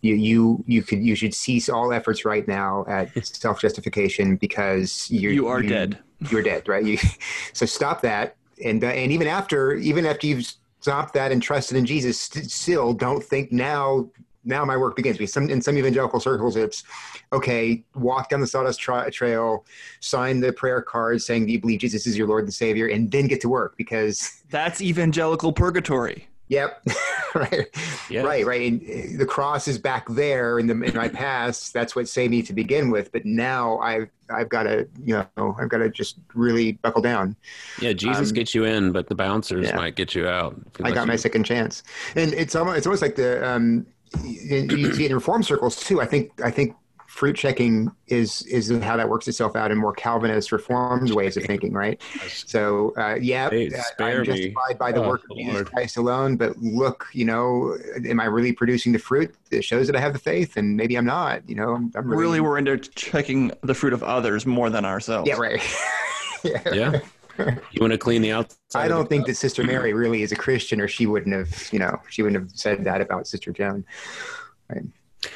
[0.00, 5.10] you you you could you should cease all efforts right now at self justification because
[5.10, 5.98] you're you are you, dead.
[6.30, 6.84] You're dead, right?
[6.84, 6.98] You
[7.52, 10.50] so stop that, and uh, and even after even after you've
[10.80, 14.08] stopped that and trusted in Jesus, still don't think now
[14.44, 15.18] now my work begins.
[15.18, 16.84] Because some in some evangelical circles, it's
[17.32, 17.84] okay.
[17.94, 19.64] Walk down the sawdust tra- trail,
[20.00, 23.10] sign the prayer card saying that you believe Jesus is your Lord and Savior, and
[23.10, 26.28] then get to work because that's evangelical purgatory.
[26.52, 26.86] Yep.
[27.34, 27.66] right.
[28.10, 28.24] Yes.
[28.26, 28.44] Right.
[28.44, 28.70] Right.
[28.70, 31.72] And uh, the cross is back there in the in my past.
[31.72, 33.10] That's what saved me to begin with.
[33.10, 37.36] But now I've I've got to you know I've got to just really buckle down.
[37.80, 39.76] Yeah, Jesus um, gets you in, but the bouncers yeah.
[39.76, 40.60] might get you out.
[40.82, 41.06] I got you...
[41.06, 41.82] my second chance,
[42.16, 43.86] and it's almost it's almost like the um,
[44.24, 46.00] you see it in reform circles too.
[46.00, 46.76] I think I think
[47.12, 51.44] fruit checking is is how that works itself out in more Calvinist reformed ways of
[51.44, 52.00] thinking, right?
[52.28, 55.70] So uh, yeah, hey, I'm justified by the oh, work of Jesus Lord.
[55.70, 56.36] Christ alone.
[56.36, 60.14] But look, you know, am I really producing the fruit that shows that I have
[60.14, 60.56] the faith?
[60.56, 61.48] And maybe I'm not.
[61.48, 64.84] You know, I'm, I'm really, really we're into checking the fruit of others more than
[64.84, 65.28] ourselves.
[65.28, 65.62] Yeah, right.
[66.44, 66.62] yeah.
[66.72, 67.00] yeah
[67.72, 68.58] you want to clean the outside?
[68.74, 71.78] I don't think that Sister Mary really is a Christian, or she wouldn't have, you
[71.78, 73.84] know, she wouldn't have said that about Sister Joan.
[74.68, 74.84] Right.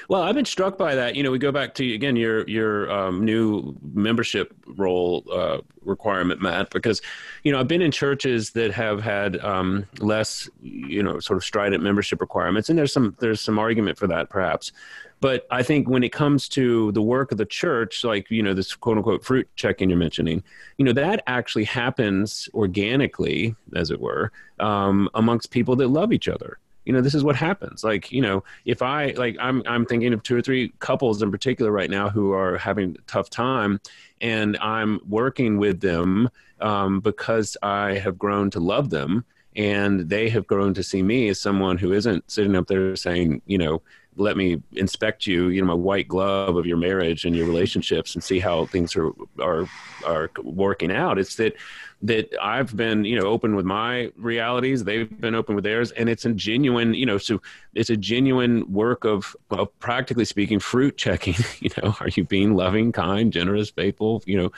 [0.08, 1.14] Well, I've been struck by that.
[1.14, 6.42] You know, we go back to again your your um, new membership role uh, requirement,
[6.42, 7.00] Matt, because
[7.44, 11.44] you know I've been in churches that have had um, less, you know, sort of
[11.44, 14.72] strident membership requirements, and there's some there's some argument for that, perhaps.
[15.20, 18.54] But I think when it comes to the work of the church, like, you know,
[18.54, 20.42] this quote unquote fruit checking you're mentioning,
[20.76, 26.28] you know, that actually happens organically, as it were, um, amongst people that love each
[26.28, 26.58] other.
[26.86, 27.82] You know this is what happens.
[27.82, 31.32] Like you know if i like i'm i'm thinking of two or three couples in
[31.32, 33.80] particular right now who are having a tough time
[34.20, 39.24] and i'm working with them um, because i have grown to love them
[39.56, 43.42] and they have grown to see me as someone who isn't sitting up there saying
[43.46, 43.82] you know
[44.16, 48.14] let me inspect you, you know, my white glove of your marriage and your relationships
[48.14, 49.66] and see how things are are
[50.04, 51.18] are working out.
[51.18, 51.54] It's that
[52.02, 54.84] that I've been, you know, open with my realities.
[54.84, 57.40] They've been open with theirs, and it's a genuine, you know, so
[57.74, 61.34] it's a genuine work of, of practically speaking, fruit checking.
[61.58, 64.22] You know, are you being loving, kind, generous, faithful?
[64.26, 64.52] You know,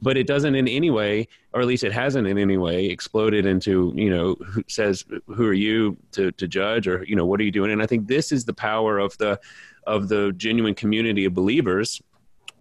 [0.00, 3.44] but it doesn't in any way, or at least it hasn't in any way, exploded
[3.44, 7.40] into, you know, who says who are you to to judge, or you know, what
[7.40, 7.72] are you doing?
[7.72, 9.38] And I think this is the power of the
[9.86, 12.00] of the genuine community of believers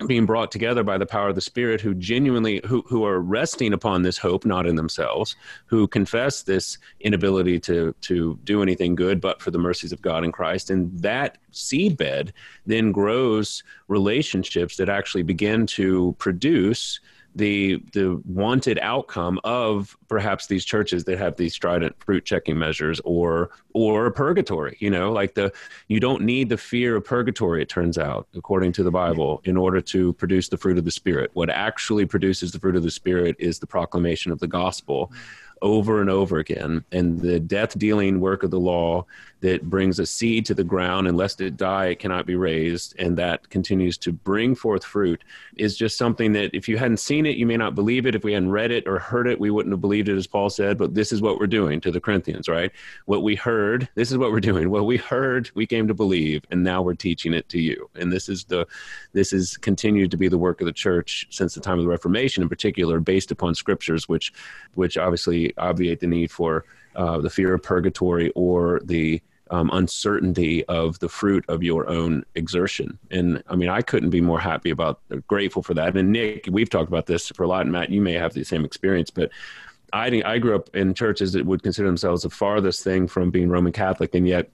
[0.08, 3.74] being brought together by the power of the spirit who genuinely who, who are resting
[3.74, 5.36] upon this hope not in themselves
[5.66, 10.24] who confess this inability to to do anything good but for the mercies of god
[10.24, 10.70] in christ.
[10.70, 12.32] And that seedbed
[12.66, 17.00] then grows relationships that actually begin to produce
[17.36, 23.02] the the wanted outcome of perhaps these churches that have these strident fruit checking measures
[23.04, 25.52] or or purgatory you know like the
[25.88, 29.58] you don't need the fear of purgatory it turns out according to the bible in
[29.58, 31.32] order to produce the fruit of the spirit.
[31.34, 35.12] What actually produces the fruit of the spirit is the proclamation of the gospel
[35.64, 36.84] over and over again.
[36.92, 39.06] And the death dealing work of the law
[39.40, 42.96] that brings a seed to the ground, and lest it die, it cannot be raised,
[42.98, 45.22] and that continues to bring forth fruit,
[45.58, 48.16] is just something that if you hadn't seen it, you may not believe it.
[48.16, 50.50] If we hadn't read it or heard it, we wouldn't have believed it, as Paul
[50.50, 50.78] said.
[50.78, 52.72] But this is what we're doing to the Corinthians, right?
[53.06, 54.70] What we heard, this is what we're doing.
[54.70, 57.90] What we heard, we came to believe, and now we're teaching it to you.
[57.96, 58.66] And this is the,
[59.12, 61.92] this is continued to be the work of the church since the time of the
[61.92, 64.32] Reformation, in particular, based upon scriptures, which,
[64.76, 70.66] which obviously obviate the need for uh, the fear of purgatory or the um, uncertainty
[70.66, 72.98] of the fruit of your own exertion.
[73.12, 75.96] And I mean, I couldn't be more happy about, grateful for that.
[75.96, 77.62] And Nick, we've talked about this for a lot.
[77.62, 79.30] And Matt, you may have the same experience, but
[79.92, 83.50] I, I grew up in churches that would consider themselves the farthest thing from being
[83.50, 84.50] Roman Catholic, and yet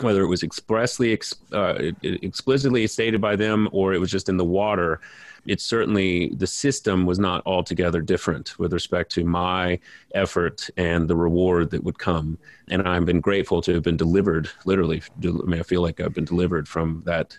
[0.00, 1.18] whether it was expressly
[1.52, 5.00] uh, explicitly stated by them or it was just in the water
[5.46, 9.78] it certainly the system was not altogether different with respect to my
[10.14, 12.38] effort and the reward that would come.
[12.68, 15.02] And I've been grateful to have been delivered, literally.
[15.22, 17.36] I mean, I feel like I've been delivered from that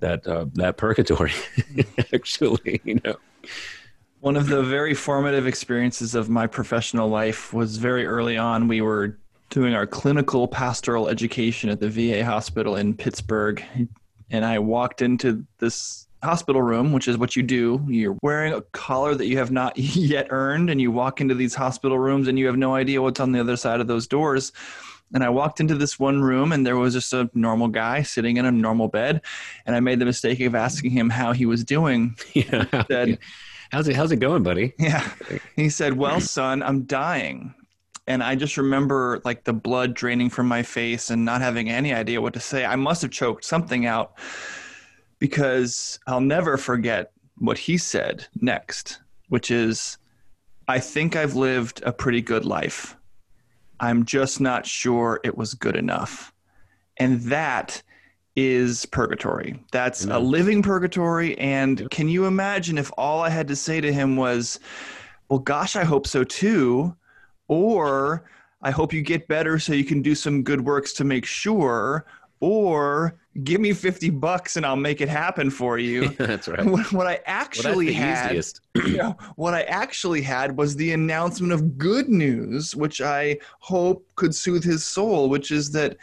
[0.00, 1.32] that uh, that purgatory.
[2.12, 3.16] actually, you know.
[4.20, 8.68] One of the very formative experiences of my professional life was very early on.
[8.68, 9.18] We were
[9.50, 13.62] doing our clinical pastoral education at the VA hospital in Pittsburgh.
[14.30, 17.84] And I walked into this hospital room, which is what you do.
[17.88, 21.54] You're wearing a collar that you have not yet earned, and you walk into these
[21.54, 24.52] hospital rooms and you have no idea what's on the other side of those doors.
[25.14, 28.38] And I walked into this one room, and there was just a normal guy sitting
[28.38, 29.20] in a normal bed.
[29.66, 32.16] And I made the mistake of asking him how he was doing.
[32.34, 32.64] Yeah.
[32.64, 33.18] He said,
[33.70, 34.72] how's it, how's it going, buddy?
[34.78, 35.06] Yeah.
[35.54, 37.54] He said, Well, son, I'm dying.
[38.06, 41.94] And I just remember like the blood draining from my face and not having any
[41.94, 42.64] idea what to say.
[42.64, 44.18] I must have choked something out
[45.22, 48.98] because I'll never forget what he said next,
[49.28, 49.96] which is,
[50.66, 52.96] I think I've lived a pretty good life.
[53.78, 56.32] I'm just not sure it was good enough.
[56.96, 57.84] And that
[58.34, 59.62] is purgatory.
[59.70, 60.28] That's a mm.
[60.28, 61.38] living purgatory.
[61.38, 64.58] And can you imagine if all I had to say to him was,
[65.28, 66.96] well, gosh, I hope so too.
[67.46, 68.24] Or
[68.60, 72.06] I hope you get better so you can do some good works to make sure.
[72.42, 76.08] Or give me 50 bucks and I'll make it happen for you.
[76.18, 76.66] that's right.
[76.66, 81.52] What, what I actually well, had, you know, what I actually had was the announcement
[81.52, 85.98] of good news, which I hope could soothe his soul, which is that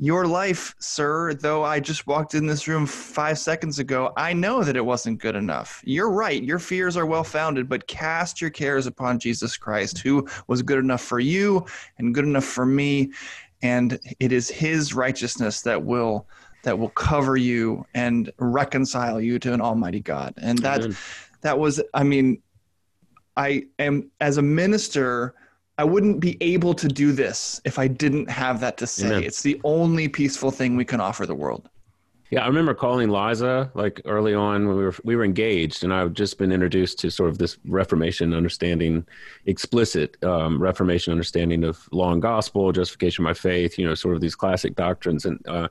[0.00, 4.62] your life, sir, though I just walked in this room five seconds ago, I know
[4.62, 5.80] that it wasn't good enough.
[5.84, 6.42] You're right.
[6.42, 10.78] Your fears are well founded, but cast your cares upon Jesus Christ, who was good
[10.78, 11.66] enough for you
[11.98, 13.10] and good enough for me.
[13.62, 16.26] And it is his righteousness that will
[16.64, 20.34] that will cover you and reconcile you to an almighty God.
[20.38, 20.96] And that Amen.
[21.42, 22.42] that was I mean
[23.36, 25.34] I am as a minister
[25.78, 29.06] I wouldn't be able to do this if I didn't have that to say.
[29.06, 29.22] Amen.
[29.22, 31.68] It's the only peaceful thing we can offer the world.
[32.30, 35.94] Yeah, I remember calling Liza like early on when we were we were engaged, and
[35.94, 39.06] I've just been introduced to sort of this Reformation understanding,
[39.46, 43.78] explicit um, Reformation understanding of law and gospel, justification by faith.
[43.78, 45.68] You know, sort of these classic doctrines, and uh,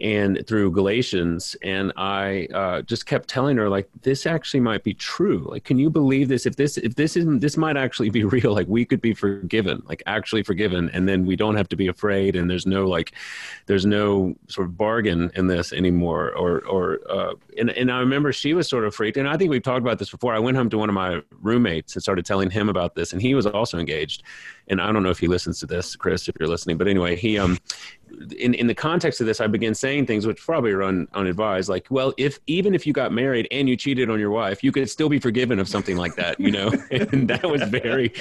[0.00, 4.94] and through Galatians, and I uh, just kept telling her like, this actually might be
[4.94, 5.46] true.
[5.50, 6.46] Like, can you believe this?
[6.46, 8.52] If this if this isn't this might actually be real.
[8.52, 11.88] Like, we could be forgiven, like actually forgiven, and then we don't have to be
[11.88, 13.12] afraid, and there's no like,
[13.66, 16.32] there's no sort of bargain in this anymore.
[16.34, 19.50] Or or uh, and and I remember she was sort of freaked, and I think
[19.50, 20.34] we've talked about this before.
[20.34, 23.20] I went home to one of my roommates and started telling him about this, and
[23.20, 24.22] he was also engaged.
[24.70, 27.16] And I don't know if he listens to this, Chris, if you're listening, but anyway,
[27.16, 27.58] he um
[28.38, 31.68] in, in the context of this, I began saying things which probably are un, unadvised,
[31.68, 34.72] like, well, if even if you got married and you cheated on your wife, you
[34.72, 36.72] could still be forgiven of something like that, you know?
[36.90, 38.12] and that was very,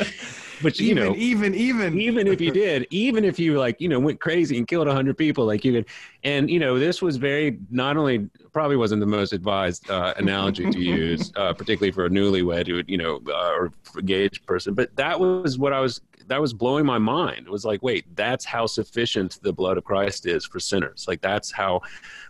[0.62, 3.90] but you even, know, even, even, even if you did, even if you like, you
[3.90, 5.86] know, went crazy and killed a hundred people, like you could,
[6.24, 10.70] and you know, this was very not only probably wasn't the most advised uh, analogy
[10.70, 14.96] to use, uh, particularly for a newlywed who, you know, uh, or engaged person, but
[14.96, 17.48] that was what I was that was blowing my mind.
[17.48, 21.06] It was like, wait, that's how sufficient the blood of Christ is for sinners.
[21.08, 21.82] Like that's how,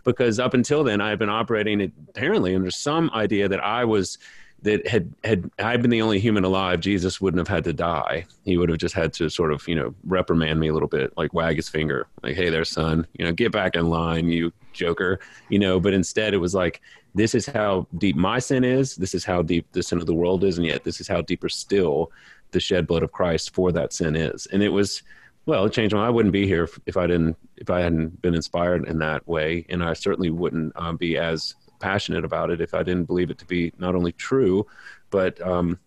[0.04, 4.18] because up until then I had been operating apparently under some idea that I was
[4.62, 8.26] that had had I been the only human alive, Jesus wouldn't have had to die.
[8.44, 11.12] He would have just had to sort of you know reprimand me a little bit,
[11.16, 14.52] like wag his finger, like "Hey there, son, you know, get back in line, you
[14.72, 15.78] joker," you know.
[15.78, 16.80] But instead, it was like,
[17.14, 18.96] "This is how deep my sin is.
[18.96, 21.20] This is how deep the sin of the world is, and yet this is how
[21.20, 22.10] deeper still
[22.50, 24.46] the shed blood of Christ for that sin is.
[24.46, 25.02] And it was,
[25.46, 25.94] well, it changed.
[25.94, 29.26] I wouldn't be here if, if I didn't, if I hadn't been inspired in that
[29.28, 33.30] way, and I certainly wouldn't um, be as passionate about it if I didn't believe
[33.30, 34.66] it to be not only true,
[35.10, 35.78] but um,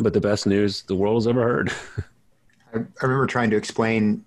[0.00, 1.72] but the best news the world has ever heard.
[2.74, 4.24] I, I remember trying to explain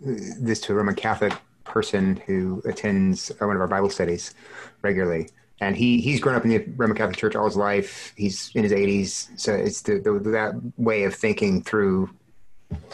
[0.00, 1.32] this to a Roman Catholic
[1.64, 4.34] person who attends one of our Bible studies
[4.82, 5.28] regularly
[5.60, 8.12] and he he's grown up in the Roman Catholic Church all his life.
[8.16, 12.10] He's in his 80s, so it's the, the that way of thinking through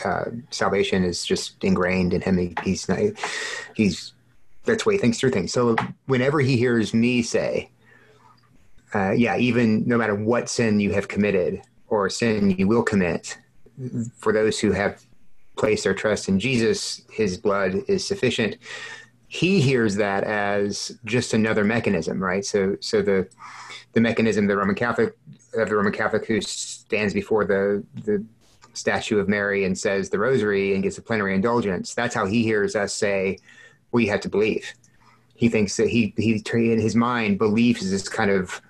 [0.04, 2.38] uh, salvation is just ingrained in him.
[2.38, 2.98] He, he's not,
[3.74, 4.12] he's
[4.64, 5.52] that's the way he thinks through things.
[5.52, 7.70] So whenever he hears me say,
[8.94, 13.38] uh, "Yeah, even no matter what sin you have committed or sin you will commit,
[14.16, 15.04] for those who have
[15.56, 18.56] placed their trust in Jesus, His blood is sufficient."
[19.34, 22.44] he hears that as just another mechanism, right?
[22.44, 23.26] So, so the
[23.92, 25.16] the mechanism the Roman Catholic
[25.54, 28.24] of the Roman Catholic who stands before the the
[28.74, 31.94] statue of Mary and says the Rosary and gets a plenary indulgence.
[31.94, 33.38] That's how he hears us say
[33.94, 34.74] we have to believe.
[35.34, 38.60] He thinks that he he in his mind belief is this kind of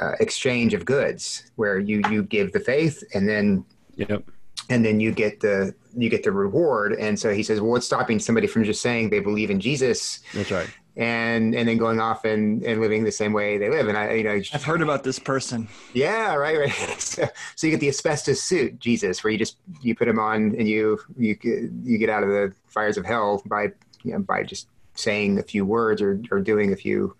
[0.00, 3.64] uh, exchange of goods where you you give the faith and then
[3.96, 4.24] yep
[4.70, 6.92] and then you get the you get the reward.
[6.92, 10.20] And so he says, well, what's stopping somebody from just saying they believe in Jesus?
[10.34, 10.68] That's right.
[10.96, 13.88] And and then going off and, and living the same way they live.
[13.88, 15.68] And I you know I've heard about this person.
[15.92, 16.72] Yeah, right, right.
[17.00, 20.54] So, so you get the asbestos suit, Jesus, where you just you put him on
[20.58, 21.36] and you you
[21.84, 23.72] you get out of the fires of hell by
[24.06, 27.14] you know by just saying a few words or or doing a few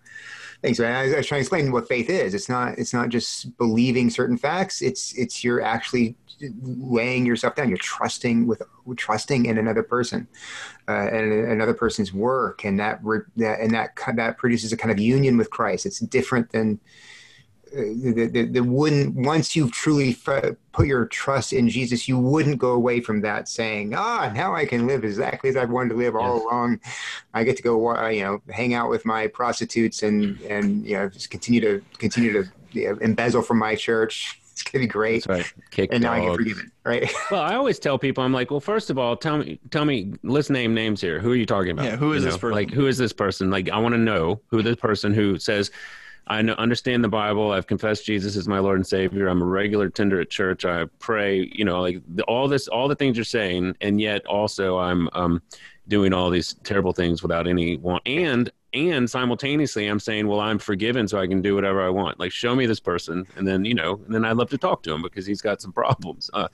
[0.61, 0.79] things.
[0.79, 2.33] I I was trying to explain what faith is.
[2.33, 4.81] It's not it's not just believing certain facts.
[4.81, 6.15] It's it's you're actually
[6.61, 7.69] laying yourself down.
[7.69, 8.61] You're trusting with
[8.95, 10.27] trusting in another person
[10.87, 13.01] uh, and another person's work, and that,
[13.37, 15.85] that and that that produces a kind of union with Christ.
[15.85, 16.79] It's different than
[17.73, 22.17] uh, the, the, the wouldn't once you've truly f- put your trust in Jesus, you
[22.17, 25.89] wouldn't go away from that saying, "Ah, now I can live exactly as I've wanted
[25.89, 26.79] to live all along.
[27.33, 30.97] I get to go, uh, you know, hang out with my prostitutes and and you
[30.97, 34.87] know just continue to continue to you know, embezzle from my church." it's gonna be
[34.87, 35.23] great.
[35.25, 35.69] That's right.
[35.69, 37.11] Kick and now I get forgiven, right?
[37.31, 40.13] well, I always tell people, I'm like, well, first of all, tell me, tell me,
[40.23, 41.19] let's name names here.
[41.19, 41.85] Who are you talking about?
[41.85, 42.39] Yeah, who is you this know?
[42.39, 42.55] person?
[42.55, 43.51] Like, who is this person?
[43.51, 45.69] Like, I want to know who this person who says,
[46.29, 47.51] I know, understand the Bible.
[47.51, 49.27] I've confessed Jesus as my Lord and Savior.
[49.27, 50.65] I'm a regular tender at church.
[50.65, 51.49] I pray.
[51.53, 55.09] You know, like the, all this, all the things you're saying, and yet also I'm
[55.13, 55.41] um,
[55.87, 58.03] doing all these terrible things without any want.
[58.05, 62.19] And and simultaneously i'm saying well i'm forgiven so i can do whatever i want
[62.19, 64.83] like show me this person and then you know and then i'd love to talk
[64.83, 66.47] to him because he's got some problems uh,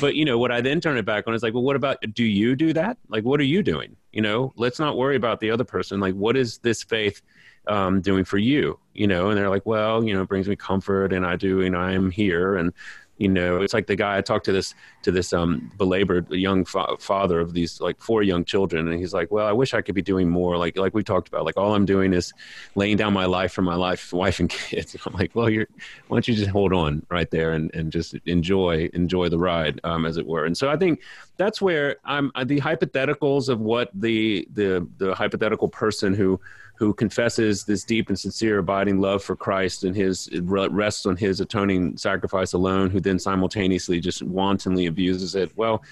[0.00, 1.98] but you know what i then turn it back on is like well what about
[2.14, 5.40] do you do that like what are you doing you know let's not worry about
[5.40, 7.20] the other person like what is this faith
[7.66, 9.28] um, doing for you you know?
[9.28, 11.92] And they're like well you know it brings me comfort and i do and i
[11.92, 12.56] am here.
[12.56, 12.72] And
[13.18, 16.64] you know it's like the guy i talked to this to this um belabored young
[16.64, 19.80] fa- father of these like four young children and he's like well i wish i
[19.80, 22.32] could be doing more like like we talked about like all i'm doing is
[22.74, 24.96] laying down my life for my life wife and kids.
[25.06, 25.66] I'm like well you're
[26.08, 29.80] why don't you just hold on right there and and just enjoy enjoy the ride
[29.84, 30.44] um as it were?
[30.44, 31.00] And so i think
[31.36, 36.40] that's where i'm uh, the hypotheticals of what the the the hypothetical person who
[36.76, 41.40] who confesses this deep and sincere abiding love for Christ and his rests on his
[41.40, 45.50] atoning sacrifice alone, who then simultaneously just wantonly abuses it.
[45.56, 45.82] Well,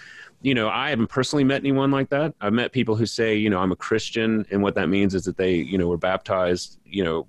[0.42, 2.34] you know, I haven't personally met anyone like that.
[2.40, 5.24] I've met people who say, you know, I'm a Christian, and what that means is
[5.24, 7.26] that they, you know, were baptized, you know,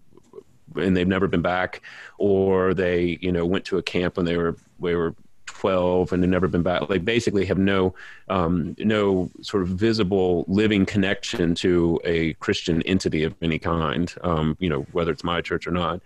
[0.75, 1.81] and they've never been back,
[2.17, 5.15] or they, you know, went to a camp when they were they were
[5.59, 7.93] 12 and have never been back like basically have no
[8.27, 14.57] um, no sort of visible living connection to a christian entity of any kind um,
[14.59, 16.01] you know whether it's my church or not.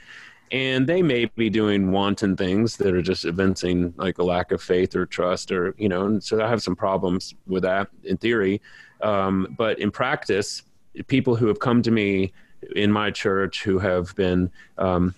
[0.52, 4.62] And they may be doing wanton things that are just evincing like a lack of
[4.62, 8.18] faith or trust or you know and so i have some problems with that in
[8.18, 8.62] theory.
[9.02, 10.62] Um, but in practice
[11.08, 12.34] people who have come to me
[12.76, 15.16] in my church who have been um,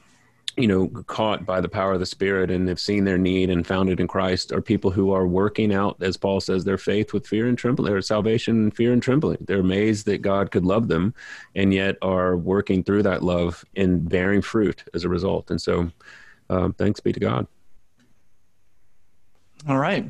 [0.58, 3.66] you know caught by the power of the spirit and have seen their need and
[3.66, 7.14] found it in christ are people who are working out as paul says their faith
[7.14, 9.38] with fear and trembling their salvation fear and trembling.
[9.42, 11.14] They're amazed that god could love them
[11.56, 15.52] and yet are working through that love and bearing fruit as a result.
[15.52, 15.92] And so
[16.50, 17.48] um, thanks be to god.
[19.68, 20.10] All right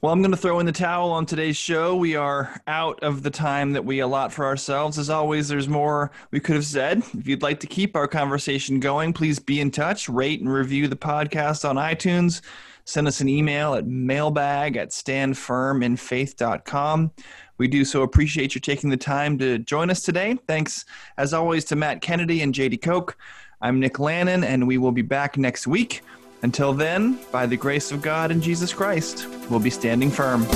[0.00, 1.96] well, I'm going to throw in the towel on today's show.
[1.96, 4.96] We are out of the time that we allot for ourselves.
[4.96, 7.02] As always, there's more we could have said.
[7.14, 10.86] If you'd like to keep our conversation going, please be in touch, rate and review
[10.86, 12.42] the podcast on iTunes.
[12.84, 17.10] Send us an email at mailbag at standfirminfaith.com.
[17.58, 20.38] We do so appreciate you taking the time to join us today.
[20.46, 20.84] Thanks,
[21.16, 23.16] as always, to Matt Kennedy and Jady Koch.
[23.60, 26.02] I'm Nick Lannon, and we will be back next week.
[26.42, 30.46] Until then, by the grace of God and Jesus Christ, we'll be standing firm.